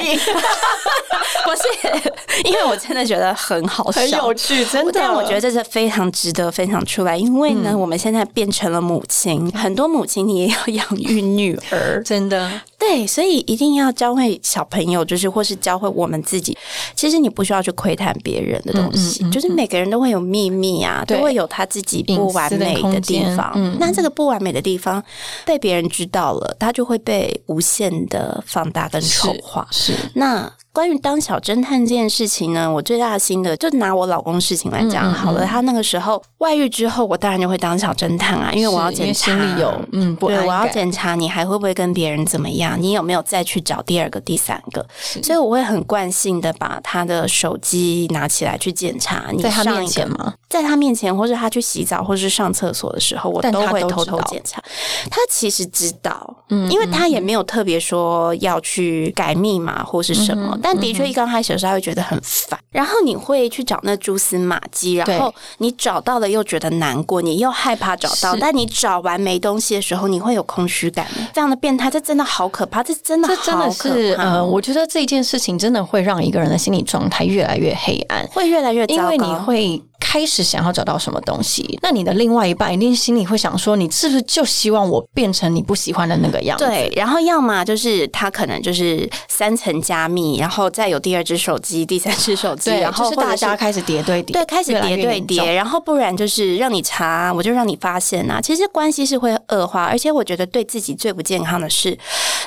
[1.44, 2.12] 不是，
[2.46, 4.92] 因为我真的觉得很好笑，很有趣，真的。
[4.96, 16.58] 但我觉得这是非常值得分享出来，因为呢，我们现在变成了母亲，很多母亲你也要养育女儿，真的，对对，所以一定要教会小朋友，就是或是教会我们自己。
[16.96, 23.78] 其实你不需要去窥探别人的东西，就是每个人都会有秘密啊，都会有他自己不完美的地方。
[23.80, 25.04] 那这个不完美的地方
[25.46, 29.68] 被别人知道了，他就会被无限的放大跟丑化。
[29.70, 30.52] 是那。
[30.74, 35.44] 关于当小侦探这件事情呢，我最大的心得就拿我老公事情来讲好了。
[35.44, 44.86] 他那个时候外遇之后，我当然就会当小侦探啊，因为我要检查，有嗯，对，我要检查你还会不会跟别人怎么样，你有没有再去找第二个、第三个？
[45.24, 49.26] 所以我会很惯性的把他的手机拿起来去检查。
[49.32, 50.34] 你在他面前吗？
[50.50, 54.64] 在他面前，或是他去洗澡，或是上厕所的时候，我都会偷偷检查。
[55.12, 60.58] 他其实知道，嗯，因为他也没有特别说要去改密码或是什么。
[60.62, 71.06] 但的确，一刚开始的时候，他会觉得很烦，然后你会去找那蛛丝马迹，然后你找到了又觉得难过，你又害怕找到，但你找完没东西的时候，你会有空虚感。
[71.34, 79.80] 这样的变态，这真的好可怕，这真的，这真的是呃，我觉得这件事情真的会让一个人的心理状态越来越黑暗，会越来越，因为你会。
[80.00, 86.66] 开始想要找到什么东西，那你的另外一半一定心里会想说：你是不是就希望我变成你不喜欢的那个样子？
[86.66, 98.40] 对，然后要么就是他可能就是三层加密，然后再有第二只手机、第三只手机，然后大家开始叠对叠，对，开始叠对叠，然后不然就是让你查，我就让你发现啊。
[98.40, 101.98] 其实关系是会恶化，而且我觉得对自己最不健康的是，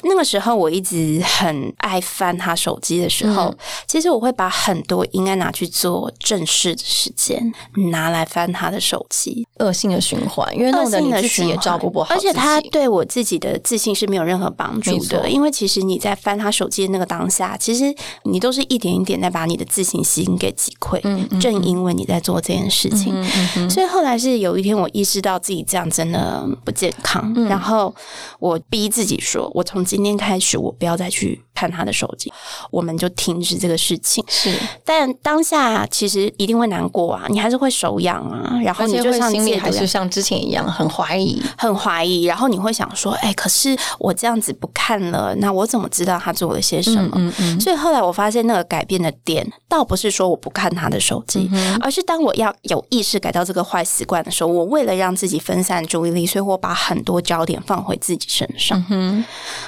[0.04, 3.54] 那个时候我一直很爱翻他手机的时候，
[3.86, 7.39] 其实我会把很多应该拿去做正事的时间。
[7.90, 15.28] 拿来翻他的手机，恶性的循环，因为弄得你自己也照顾不好，而且他对我自己的自信是没有任何帮助的。
[15.28, 21.00] 因为其实你在翻他手机的那个当下，其实你都是一点一点在把你的自信心给击溃。
[21.40, 23.12] 正因为你在做这件事情，
[23.68, 27.94] 所以后来是有一天我意识到自己这样真的不健康，然后
[28.38, 31.40] 我逼自己说，我从今天开始，我不要再去。
[31.52, 32.32] 看他的手机，
[32.70, 34.24] 我们就停止这个事情。
[34.26, 34.50] 是，
[34.82, 42.24] 但当下其实一定会难过啊，你还是会手痒啊，然后你就像心里还是像之前一样很怀疑，很怀疑。
[42.24, 47.10] 然后你会想说，哎，可是我这样子不看了，那我怎么知道他做了些什么？
[47.14, 47.60] 嗯嗯。
[47.60, 58.84] 所以后来我发现，那个改变的点，倒不是说我不看他的手机，而是当我要有意识改掉这个坏习惯的时候，我为了让自己分散注意力，所以我把很多焦点放回自己身上。
[58.90, 59.24] 嗯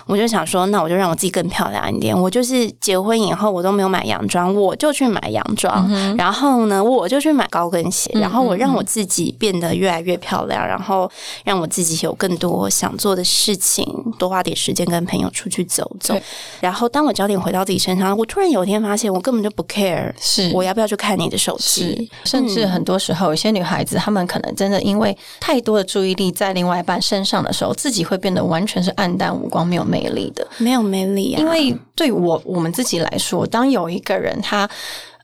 [0.07, 1.92] 我就想说，那我就让我自己更漂亮。
[1.92, 11.08] 一点，我就是结婚以后我都没有买洋装，我就去买洋装，然后呢，我就去买高跟鞋，然后我让我自己变得越来越漂亮，然后
[11.44, 13.86] 让我自己有更多想做的事情，
[14.18, 16.18] 多花点时间跟朋友出去走走。
[16.60, 22.10] 然后当我焦点回到自己身上，我突然有一天发现，我根本就不 care，是我要不要去看你的手机？
[22.24, 31.76] 甚至很多时候，有些女孩子她们可能真的因为太多的注意力在另外一半身上的时候，自己会变得完全是暗淡无光、没有魅力的，没有魅力啊，因为。
[31.94, 34.68] 对我我们自己来说，当有一个人他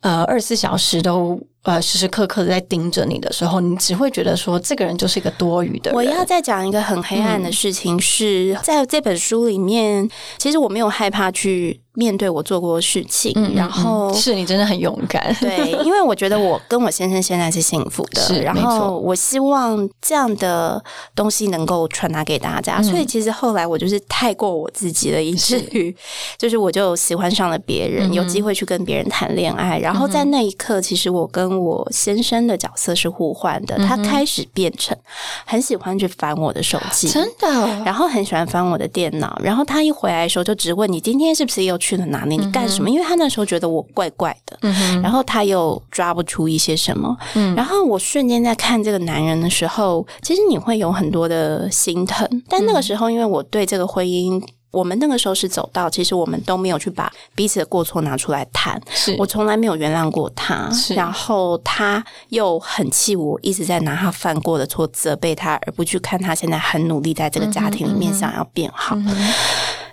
[0.03, 5.93] 呃二十四小时都呃时时刻刻在盯着你的时候，你只会觉得说这个人就是一个多余的。
[5.93, 11.81] 我要再讲一个很黑暗的事情，是在这本书里面，其实我没有害怕去。
[11.95, 15.35] 面对我做过的事情，然后是你真的很勇敢。
[15.41, 20.81] 对，因为我觉得我跟我先生现在是幸福的，是然后我希望这样的
[21.17, 22.81] 东西能够传达给大家。
[22.81, 25.93] 所以其实后来我就是太过我自己了，以至于
[26.39, 29.81] 就是我就喜欢上了别人，有机会去跟别人谈恋爱。
[29.81, 33.77] 然后在那一刻，其实我跟我先生的角色是互换的。
[33.79, 34.97] 他开始变成
[35.45, 37.49] 很喜欢去翻我的手机，真的，
[37.85, 39.37] 然后很喜欢翻我的电脑。
[39.43, 41.79] 然后他一回来的时候，就直问你今天是不是又。
[41.79, 42.37] 去了哪里？
[42.37, 42.91] 你干什么？
[42.91, 44.59] 因为他那时候觉得我怪怪的，
[45.01, 47.17] 然后他又抓不出一些什么。
[47.57, 52.29] 然后我瞬间在看这个男人的时候，其实你会有很多的心疼。
[52.49, 58.81] 但那个时候，因为我对这个婚姻，我们那个时候是走到，其实我们都没有去把彼此的过错拿出来谈。
[59.19, 68.97] 我从来没有原谅过他，然后他又很气我，一直在拿他犯过的错责备他，而不去看他现在很努力在这个家庭里面想要变好。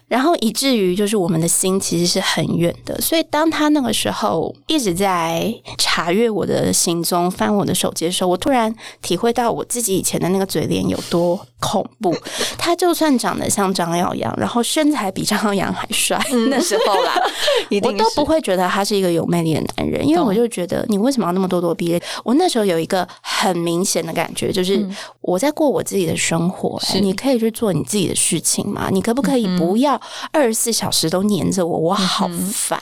[0.08, 12.16] 然后以至于就是我们的心其实是很远的，所以当他那个时候一直在查阅我的行踪、翻我的手机的时候，我突然体会到我自己以前的那个嘴脸有多恐怖。
[12.58, 17.14] 他就算长得像张耀扬，然后身材比张耀扬还帅，那时候啦，
[17.82, 22.02] 我都不会觉得他是一个有魅力的男人，因为我就觉得你为什么要那么咄咄逼人？
[22.24, 24.88] 我那时候有一个很明显的感觉，就是
[25.26, 28.90] 我在过我自己的生活，你可以去做你自己的事情嘛？
[28.92, 30.00] 你可不可以不要？
[30.32, 32.80] 二十四小时都黏着我，我好烦。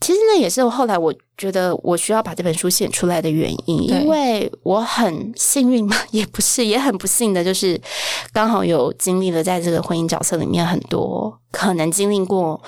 [0.00, 7.80] 其实那也是后来我觉得我需要把这本书写出来的原因，因为我很幸运嘛，也不是，也很不幸的，就是
[8.32, 12.60] 刚好有经历了在这个婚姻角色里面很多可能经历过。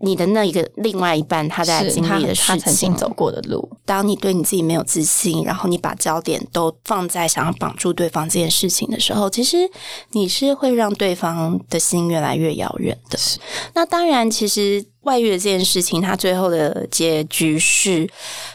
[0.00, 3.70] 你的那一个另外一半，他在经历的事情，走过的路。
[3.84, 9.58] 当你对你自己没有自信，然后你把焦点都放在想要绑住对方这件事情的时候，其实
[10.12, 13.18] 你是会让对方的心越来越遥远的。
[13.74, 14.84] 那当然，其实。
[15.02, 18.06] 外遇的这件事情，他最后的结局是，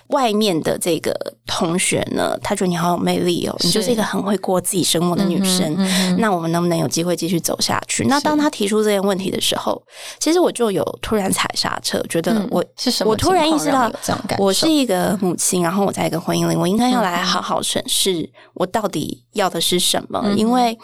[0.08, 1.12] 外面的这个
[1.48, 5.76] 同学呢，他觉得你好有魅力哦，你就是一个很会过自己生活的女生。
[6.20, 8.06] 那我们能不能有机会继续走下去？
[8.06, 9.82] 那当他提出这些问题的时候，
[10.20, 13.10] 其实我就有突然踩刹车，觉得我是什么？
[13.10, 13.92] 我突然意识到，
[14.38, 20.78] 我是一个母亲，然后我在一个婚姻里，我应该要来好好审视我到底要的是什么，因为。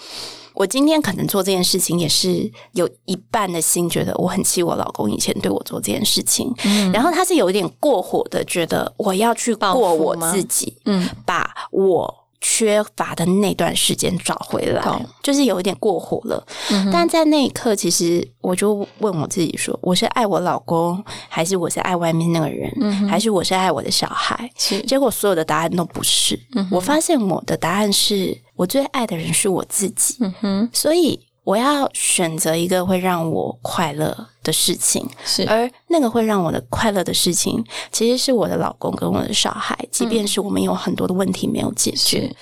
[0.53, 6.53] 我今天可能做这件事情，也是有一半的心觉得我很气我老公以前对我做这件事情，
[6.93, 12.20] 然后他是有一点过火的，觉得我要去过我自己，嗯，把我。
[12.41, 14.81] 缺乏的那段时间找回来，
[15.21, 16.43] 就是有一点过火了。
[16.91, 22.69] 但在那一刻，其实我就问我自己说：我是爱我老公，还是我是爱外面那个人，
[23.07, 24.49] 还是我是爱我的小孩？
[24.87, 26.39] 结果所有的答案都不是。
[26.71, 30.17] 我发现我的答案是我最爱的人是我自己。
[30.73, 34.27] 所以我要选择一个会让我快乐。
[34.43, 42.33] 的事情是，而那个会让我的快乐的事情，其实是我的老公跟我的小孩，即便是我们有很多的问题没有解决，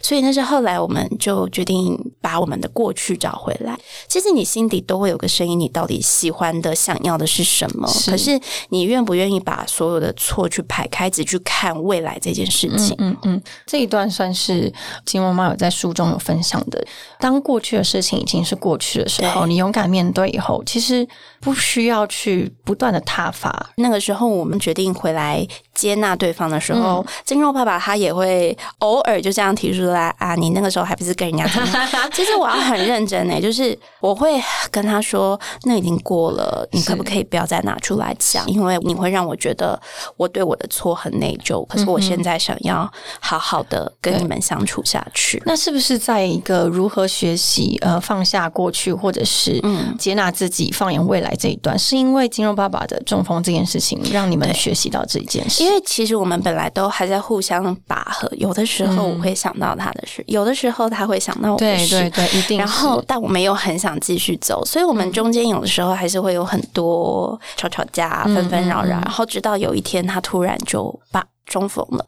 [0.00, 3.76] 所以那是后来我们就决定把我们的过去找回来。
[4.06, 7.88] 其实你心底都会有个声音，你到底喜欢的、想要的是什么？
[8.06, 8.38] 可是
[8.68, 12.94] 你愿不愿意把所有的错去排开，只去看未来这件事情？
[12.98, 14.72] 嗯嗯，这一段算是
[15.04, 16.80] 金妈妈有在书中有分享的。
[17.18, 21.06] 当过去的事情已经是过去的时候，你勇敢面对以后，其实。
[21.48, 23.70] 不需要去不断的踏伐。
[23.76, 31.46] 那个时候，我们决定回来接纳对方的时候，金肉爸爸他也会偶尔就这样提出来啊，你那个时候还不是跟人家？
[32.12, 34.38] 其实我要很认真呢，就是我会
[34.70, 38.46] 跟他说，那已经过了，你可不可以不要再拿出来讲？
[38.46, 39.80] 因为你会让我觉得
[40.16, 41.66] 我对我的错很内疚。
[41.66, 42.90] 可是我现在想要
[43.20, 45.42] 好好的跟你们相处下去。
[45.46, 49.62] 那是不是在一个如何学习呃放下过去，或者是
[49.98, 51.34] 接纳自己，放眼未来？
[51.38, 55.62] 这一段是因为金融爸爸的中风这件事情，让你们学习到这一件事。
[55.62, 62.58] 因为其实我们本来都还在互相拔河，有的时候我会想到他的事，有的时候他会想到我的事，对对对，一定。
[62.58, 72.04] 然后，但我没有很想继续走，所以我们中间有的时候还是会有很多吵吵架、纷纷扰扰，然后直到有一天，他突然就把中风了。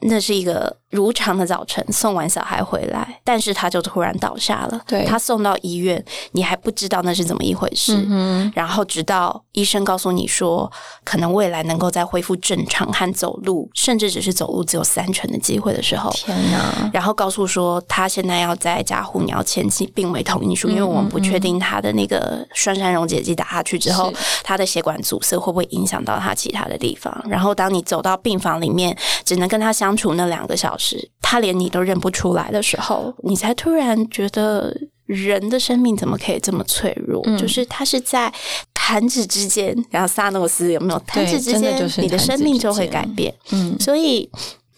[0.00, 0.81] 那是一个。
[0.92, 4.78] 如常的早晨送完小孩回来，但是他就突然倒下了。
[4.86, 7.96] 对他送到医院，你还不知道那是怎么一回事。
[8.10, 10.70] 嗯然后直到医生告诉你说，
[11.02, 16.90] 可能未来能够再恢复正常和走路，甚至只是走路只有三成的机会的时候，天哪！
[16.92, 24.12] 然后告诉说他现在要在加护，你要签起病危同意书，因为我们不确定他的那个栓山溶解剂打下去之后，
[24.44, 27.24] 他的血管阻塞会不会影响到他其他的地方。
[27.26, 30.81] 然后当你走到病房里面，只能跟他相处那两个小时。
[30.82, 34.76] 是他连你都认不出来的时候，你才突然觉得
[35.06, 37.22] 人的生命怎么可以这么脆弱？
[37.38, 38.32] 就是他是在
[38.74, 43.32] 弹指之间，然后萨诺斯有没有弹指之间，你的生命就会改变。
[43.52, 44.28] 嗯，所以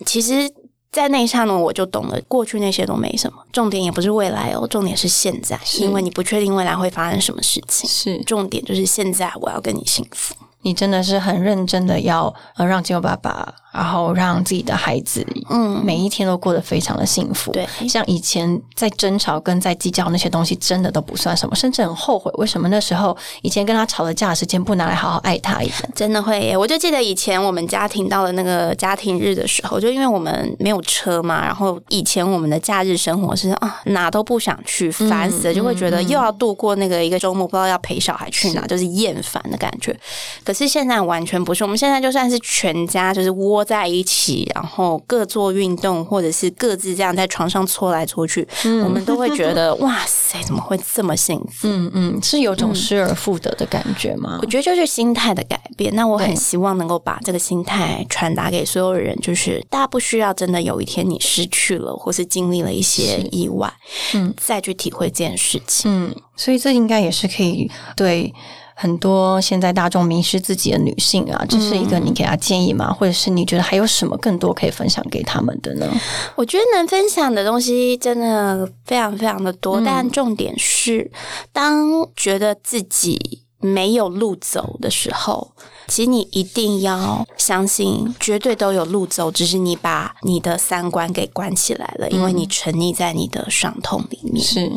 [0.05, 0.51] 其实，
[0.93, 7.89] 在那一刹那，我就懂了，过去那些都没什么，重点也不是未来哦，重点是现在，因为你不确定未来会发生什么事情。
[7.89, 10.35] 是重点就是现在，我要跟你幸福。
[10.65, 13.55] 你真的是很认真的要呃让金牛爸爸。
[13.75, 17.51] 然后让自己的孩子，嗯，每一天都过得非常的幸福。
[17.51, 25.91] 对，像以前在争吵跟在计较那些东西，真的都不算什么，甚至很后悔，为什么那时候以前跟他吵了架的时间不拿来好好爱他一点？
[25.93, 26.57] 真的会耶！
[26.57, 39.99] 我就记得以前我们家庭到了那个家庭日的时候，就因为我们没有车嘛，然后以前我们的假日生活是啊哪都不想去，烦死了，就会觉得又要度过那个一个周末，不知道要陪小孩去哪，就是厌烦的感觉。
[40.45, 43.65] 可是现在完全不是，我们现在就算是全家就是窝。
[43.65, 48.47] 在一起，然后各做运动，或者是各自这样在床上搓来搓去，
[48.85, 51.67] 我们都会觉得 哇塞，怎么会这么幸福？
[51.67, 54.39] 嗯嗯，是有种失而复得的感觉吗？
[54.43, 55.95] 我觉得就是心态的改变。
[55.95, 63.73] 那我很希望能够把这个心态传达给所有人，就是大家不需要真的有一天你失去了，或是经历了一些意外，
[64.13, 65.91] 嗯，再去体会这件事情。
[65.91, 68.35] 嗯，所以这应该也是可以对。
[68.75, 72.93] 很多现在大众迷失自己的女性啊，这是一个你给她建议吗？
[72.93, 75.89] 或者是你觉得还有什么更多可以分享给他们的呢？
[76.35, 81.11] 我觉得能分享的东西真的非常非常的多，但重点是，
[81.53, 85.53] 当觉得自己没有路走的时候，
[85.87, 94.45] 其实你一定要相信，绝对都有路走，只是你把你的三观给关起来了，因为你沉溺在你的伤痛里面。
[94.45, 94.71] 是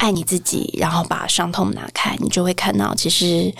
[0.00, 3.54] 爱你自己，然后把伤痛拿开，你就会看到，其实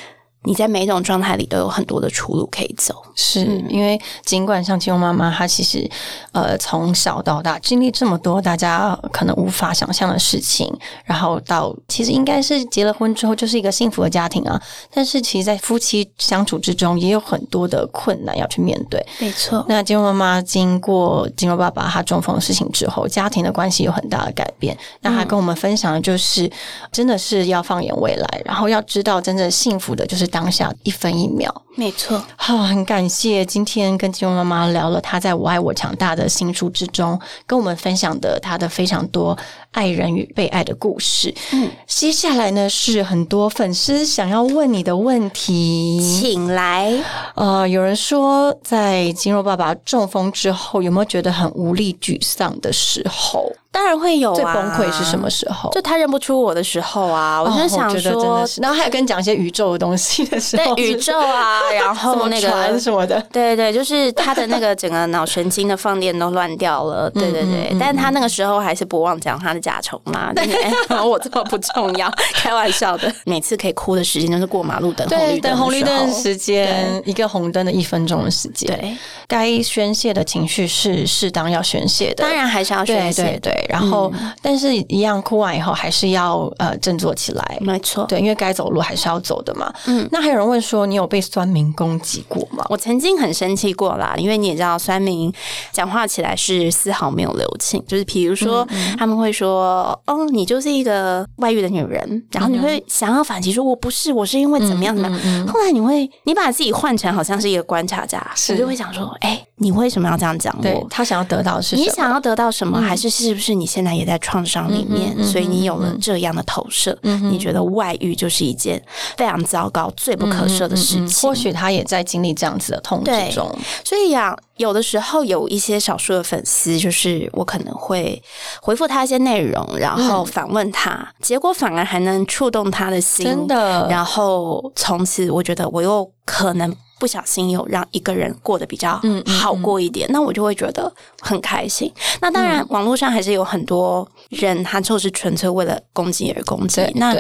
[0.45, 2.95] 你在每一种状态里都有很多的出路可以走。
[3.15, 5.89] 是因为尽管像金庸妈妈，她其实
[6.33, 10.73] 呃从小到大经历这么多大家可能无法想象的事情，
[11.05, 14.61] 然后到其实应该是结了婚之后就是一个幸福的家庭啊，
[14.93, 19.05] 但是其实，在夫妻相处之中也有很多的困难要去面对。
[19.19, 24.77] 没错，那金庸妈妈经过金庸爸爸他中风的事情之后，家庭的关系有很大的改变。
[25.03, 26.51] 那她跟我们分享的就是，
[26.91, 31.63] 真的是要放眼未来，然后要知道真正幸福的就是当下一分一秒。
[31.81, 39.35] 没错，好、很感谢今天跟金庸妈妈聊了她在我爱我强大的新书之中跟我们分享的她的非常多
[39.71, 41.35] 爱人与被爱的故事。
[41.53, 46.21] 嗯，接下来呢是很多粉丝想要问你的问题。
[46.21, 46.93] 请来。
[47.35, 53.51] 呃，有人说在金庸爸爸中风之后，有没有觉得很无力、沮丧的时候？
[53.73, 55.31] 当然会有啊，最崩溃是什么？
[55.31, 55.71] 时候？
[55.71, 70.47] 就他认不出我的时候啊，我哦就想说的，是，然后还有跟你讲一些宇宙的东西的时候，对宇宙啊，然后那个船什么的，对对，就是他的那个整个脑神经的放电都乱掉了，对对对，但是他那个时候还是不忘讲他的甲虫嘛，对，
[71.05, 73.13] 我这么不重要，开玩笑的。
[73.25, 78.97] 每次可以哭的时间就是过马路等红，绿灯等红绿灯的的时间，一个红灯的一分钟的时间，，对，
[79.27, 84.13] 该宣泄的情绪是适当要宣泄的，当然还是要宣泄对，然后、
[84.43, 88.05] 但是一样哭完以后还是要呃振作起来，没错。
[88.05, 89.73] 对，因为该走路还是要走的嘛。
[89.87, 92.65] 嗯，那还有人问说，你有被酸民攻击过吗？
[92.69, 95.33] 我曾经很生气过啦，因为你也知道，酸民
[95.73, 98.67] 讲话起来是丝毫没有留情，就是比如说
[98.99, 111.83] 他们会说：“哦，你就是一个外遇的女人。”然后你会想要反击说：“我不是，我是因为怎么样怎么样。”后来你会，你把自己换成好像是一个观察家，我就会想说：“哎，你为什么要这样讲对我？”他想要得到是什么？
[111.83, 116.97] 你想要得到什么，还是是不是你现在也在创伤里面，所以你有了这样的投射？
[117.03, 118.83] 你觉得外遇就是一件
[119.17, 121.09] 非常糟糕、最不可赦的事情？
[121.41, 123.51] 许他也在经历这样子的痛对之中。
[123.85, 128.23] 所以呀、有的时候有一些少数的粉丝，就是我可能会
[128.61, 136.77] 回复他一些内容，然后反问他，结果反而还能触动他的心，真的然后从此，我觉得我又可能。
[137.01, 141.91] 不小心有让一个人过得比较好过一点，那我就会觉得很开心。
[142.21, 146.83] 那当然，网络上还是有很多人，他就是纯粹为了攻击而攻击。
[146.97, 147.17] 那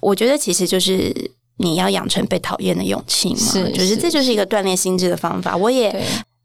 [0.00, 1.10] 我觉得其实就是
[1.62, 5.56] 你要养成被讨厌的勇气嘛，是就是是这就是一个锻炼心智的方法。
[5.56, 6.02] 我也对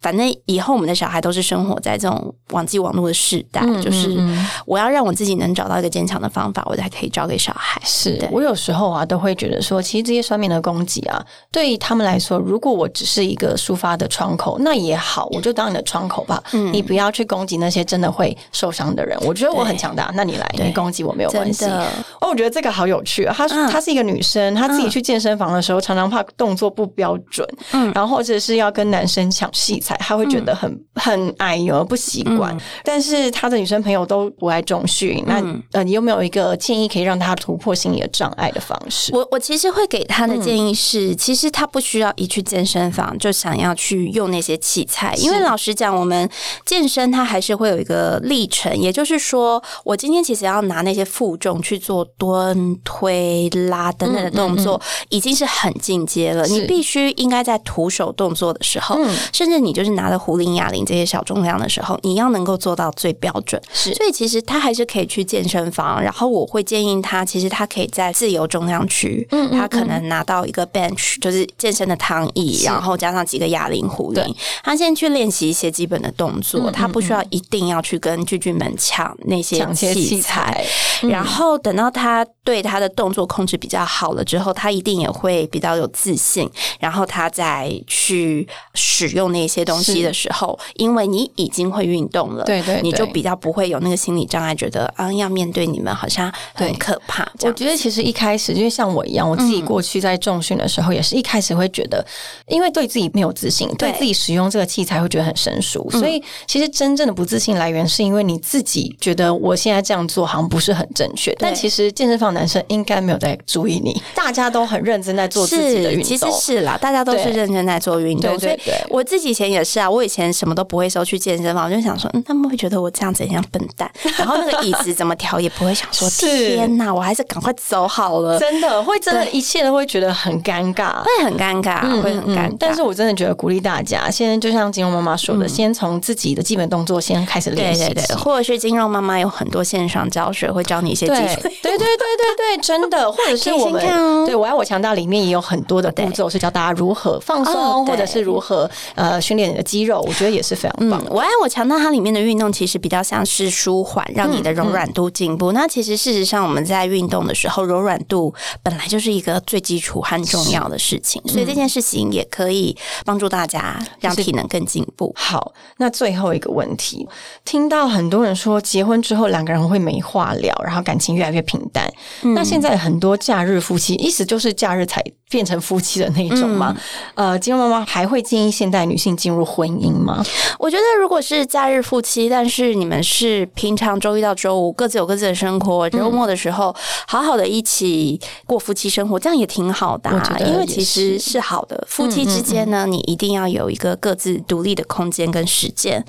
[0.07, 4.17] 反正以后我们的小孩都是生活在这种网际网络的时代，嗯就是
[4.65, 7.81] 我要让我自己能找到一个坚强的方法，我才可以教给小孩。
[7.83, 16.41] 是对我有时候啊，都会觉得说，其实这些酸民的攻击啊，对于他们来说，如果我只是一个抒发的窗口，那也好，我就当你的窗口吧。
[16.53, 19.17] 嗯你不要去攻击那些真的会受伤的人。
[19.25, 21.65] 我觉得我很强大，那你来，你攻击我没有关系。
[21.65, 23.35] 哦，我觉得这个好有趣啊！
[23.37, 32.55] 她嗯她是一个女生，她自己去健身房的时候，常常怕动作不标准，嗯，然后或者是要跟男生抢器材，她会觉得很、很哎呦不习惯。
[32.55, 35.43] 嗯但是他的女生朋友都不爱重训，那、
[35.73, 39.13] 呃，你有没有一个建议可以让他突破心理的障碍的方式？
[39.13, 46.29] 我我其实会给他的建议是，其实他不需要一去健身房就想要去用那些器材，因为老实讲，我们
[46.65, 54.79] 健身它还是会有一个历程，也就是说，我今天其实要拿那些负重去做蹲、推、拉等等的动作，
[55.09, 56.45] 已经是很进阶了。
[56.47, 58.97] 你必须应该在徒手动作的时候，
[59.33, 63.61] 甚至你就是拿着壶铃、哑铃这些小重量的时候，你要能够做到最标准。
[63.71, 80.65] 是所以其实他还是可以去健身房，然后我会建议他，其实他可以在自由重量区，嗯他可能拿到一个 bench，就是健身的躺椅，然后加上几个哑铃、壶铃，他先去练习一些基本的动作，他不需要一定要去跟巨巨们抢那些器材。
[81.03, 86.49] 然后等到他对他的动作控制比较好了之后，他一定也会比较有自信。
[86.79, 97.31] 然后他再去使用那些东西的时候，因为你已经会运动了，对对对你就比较不会有那个心理障碍，觉得啊要面对你们好像很可怕。
[97.43, 102.05] 我觉得其实一开始，因为像我一样，我自己过去在重训的时候，也是一开始会觉得，
[102.47, 116.03] 因为对自己没有自信，对对自己使用这个器材会觉得很生疏，所以其实真正的不自信来源是因为你自己觉得我现在这样做好像不是很正确，但其实实健身房男生应该没有在注意你，大家都很认真在做自己的运动。
[116.07, 118.39] 其实是啦，大家都是认真在做运动。
[118.39, 118.57] 所以
[118.89, 123.89] 我自己以前也是啊，我以前什么都不会，时候去健身房，我就想说，嗯，他们会觉得我这样子像笨蛋。
[124.17, 128.39] 然后那个椅子怎么调也不会想说，天哪，我还是赶快走好了。
[128.39, 132.55] 真的会真的，一切都会觉得很尴尬，会很尴尬，会很尴尬。
[132.59, 137.85] 但是我真的觉得鼓励大家，现在就像金融妈妈说的，先从自己的基本动作先开始练习。
[137.85, 141.41] 对对对，或者是金融妈妈有很多线上教学，会教你一些基础。
[141.61, 151.03] 对对对对对， 真的，或者是我们对我爱我强大里面也有很多的步骤，是教大家如何放松，或者是如何呃训练你的肌肉，我觉得也是非常棒。
[151.09, 155.51] 我爱我强调它里面的运动其实比较像是舒缓，让你的柔软度进步。
[155.51, 162.75] 那其实事实上我们在运动的时候，柔软度本来就是一个最基础和重要的事情，所以这件事情也可以
[163.05, 165.13] 帮助大家让体能更进步。
[165.15, 167.07] 好，那最后一个问题，
[167.45, 171.91] 听到很多人说结婚之后两个人会没话聊，然后感情越来越平淡。
[172.35, 176.75] 那现在很多假日夫妻，意思就是假日才变成夫妻的那一种吗？
[177.15, 180.23] 呃，金妈妈还会建议现代女性进入婚姻吗？
[180.57, 186.73] 我觉得如果是假日夫妻，但是你们是平常周一到周五各自有各自的生活，周末的时候
[187.07, 190.09] 好好的一起过夫妻生活，这样也挺好的。
[190.45, 196.03] 因为其实是好的，夫妻之间呢，你一定要有一个各自独立的空间跟时间。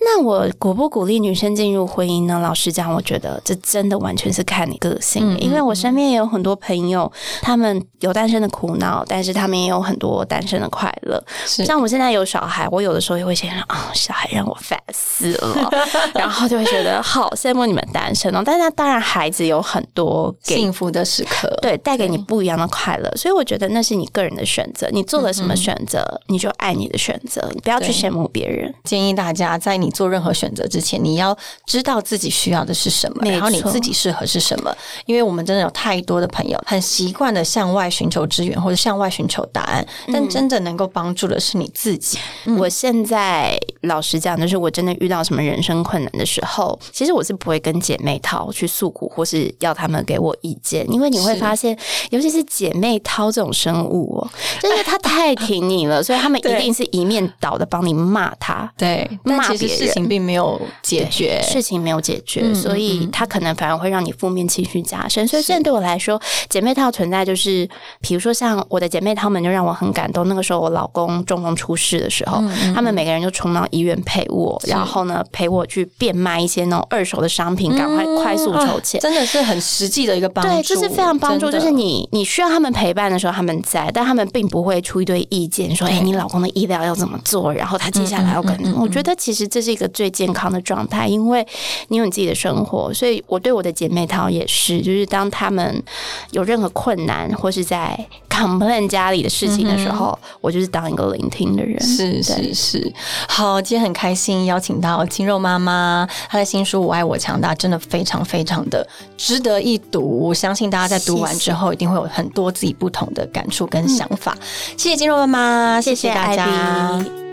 [0.00, 2.40] 那我鼓不鼓励女生进入婚姻呢？
[2.40, 5.38] 老实讲，我觉得这真的完全是看你个性。
[5.38, 7.10] 因为我身边也有很多朋友，
[7.40, 11.22] 他们有单身的苦恼，但是他们也有很多单身的快乐。
[11.44, 15.70] 像我现在有小孩，我有的时候也会想啊，小孩让我烦死了，
[16.16, 18.42] 然后就会觉得好羡慕你们单身哦。
[18.42, 23.10] 但是当然，孩子有很多幸福的时刻，对，带给你不一样的快乐。
[23.14, 28.72] 所以我觉得那是你个人的选择，你做了什么选择，你就爱你的选择，你不要去羡慕别人。
[28.84, 31.36] 建议大家在你做任何选择之前，你要
[31.66, 34.74] 知道自己需要的是什么，然后你自己适合是什么。
[35.04, 42.18] 因为我们真的有太多的朋友很习惯的向外寻求资源或者向外寻求答案，但真的能够帮助的是你自己。
[42.58, 51.76] 我现在老实讲，就是我真的遇到什么人生困难的时候，其实我是不会跟姐妹淘去诉苦，或是要他们给我意见，因为你会发现，
[52.10, 54.28] 尤其是姐妹淘这种生物哦，
[54.60, 65.26] 就是她太挺你了，所以他们一定是一面倒的帮你骂他，对，骂别人，事情并没有解决，事情没有解决，所以他可能反而会让你负面情绪加深。
[65.26, 67.68] 所以现在对我来说，姐妹淘存在就是，
[68.00, 70.26] 比如说像我的姐妹她们，就让我很感动。
[70.28, 72.42] 那个时候我老公中风出事的时候，
[72.74, 80.50] 他们每个人就冲到医院陪我，然后呢陪我去变卖一些那种二手的商品，赶快快速筹钱，真的是很实际的一个帮助。
[80.50, 81.50] 对，就是非常帮助。
[81.50, 88.56] 就是你你需要他们陪伴的时候，他们在，但他们并不会出一堆意见，说哎，你老公的医疗要怎么做，然后他接下来要跟。
[88.76, 91.46] 我觉得其实这是一个最健康的状态，因为
[91.88, 95.82] 你有你自己的生活，所以我对我的姐妹淘也是，就是当他们
[96.30, 97.98] 有任何困难或是在
[98.28, 101.80] complain 家里的事情的时候，我就是当一个聆听的人。
[101.80, 102.92] 是是是，
[103.28, 108.86] 好，今天很开心邀请到金肉妈妈，她的新书《我爱我强大》真的非常非常的
[109.16, 114.36] 值得一读，我相信大家在读完之后一定会有很多自己不同的感触跟想法。
[114.76, 117.25] 谢谢金肉妈妈，谢谢大家。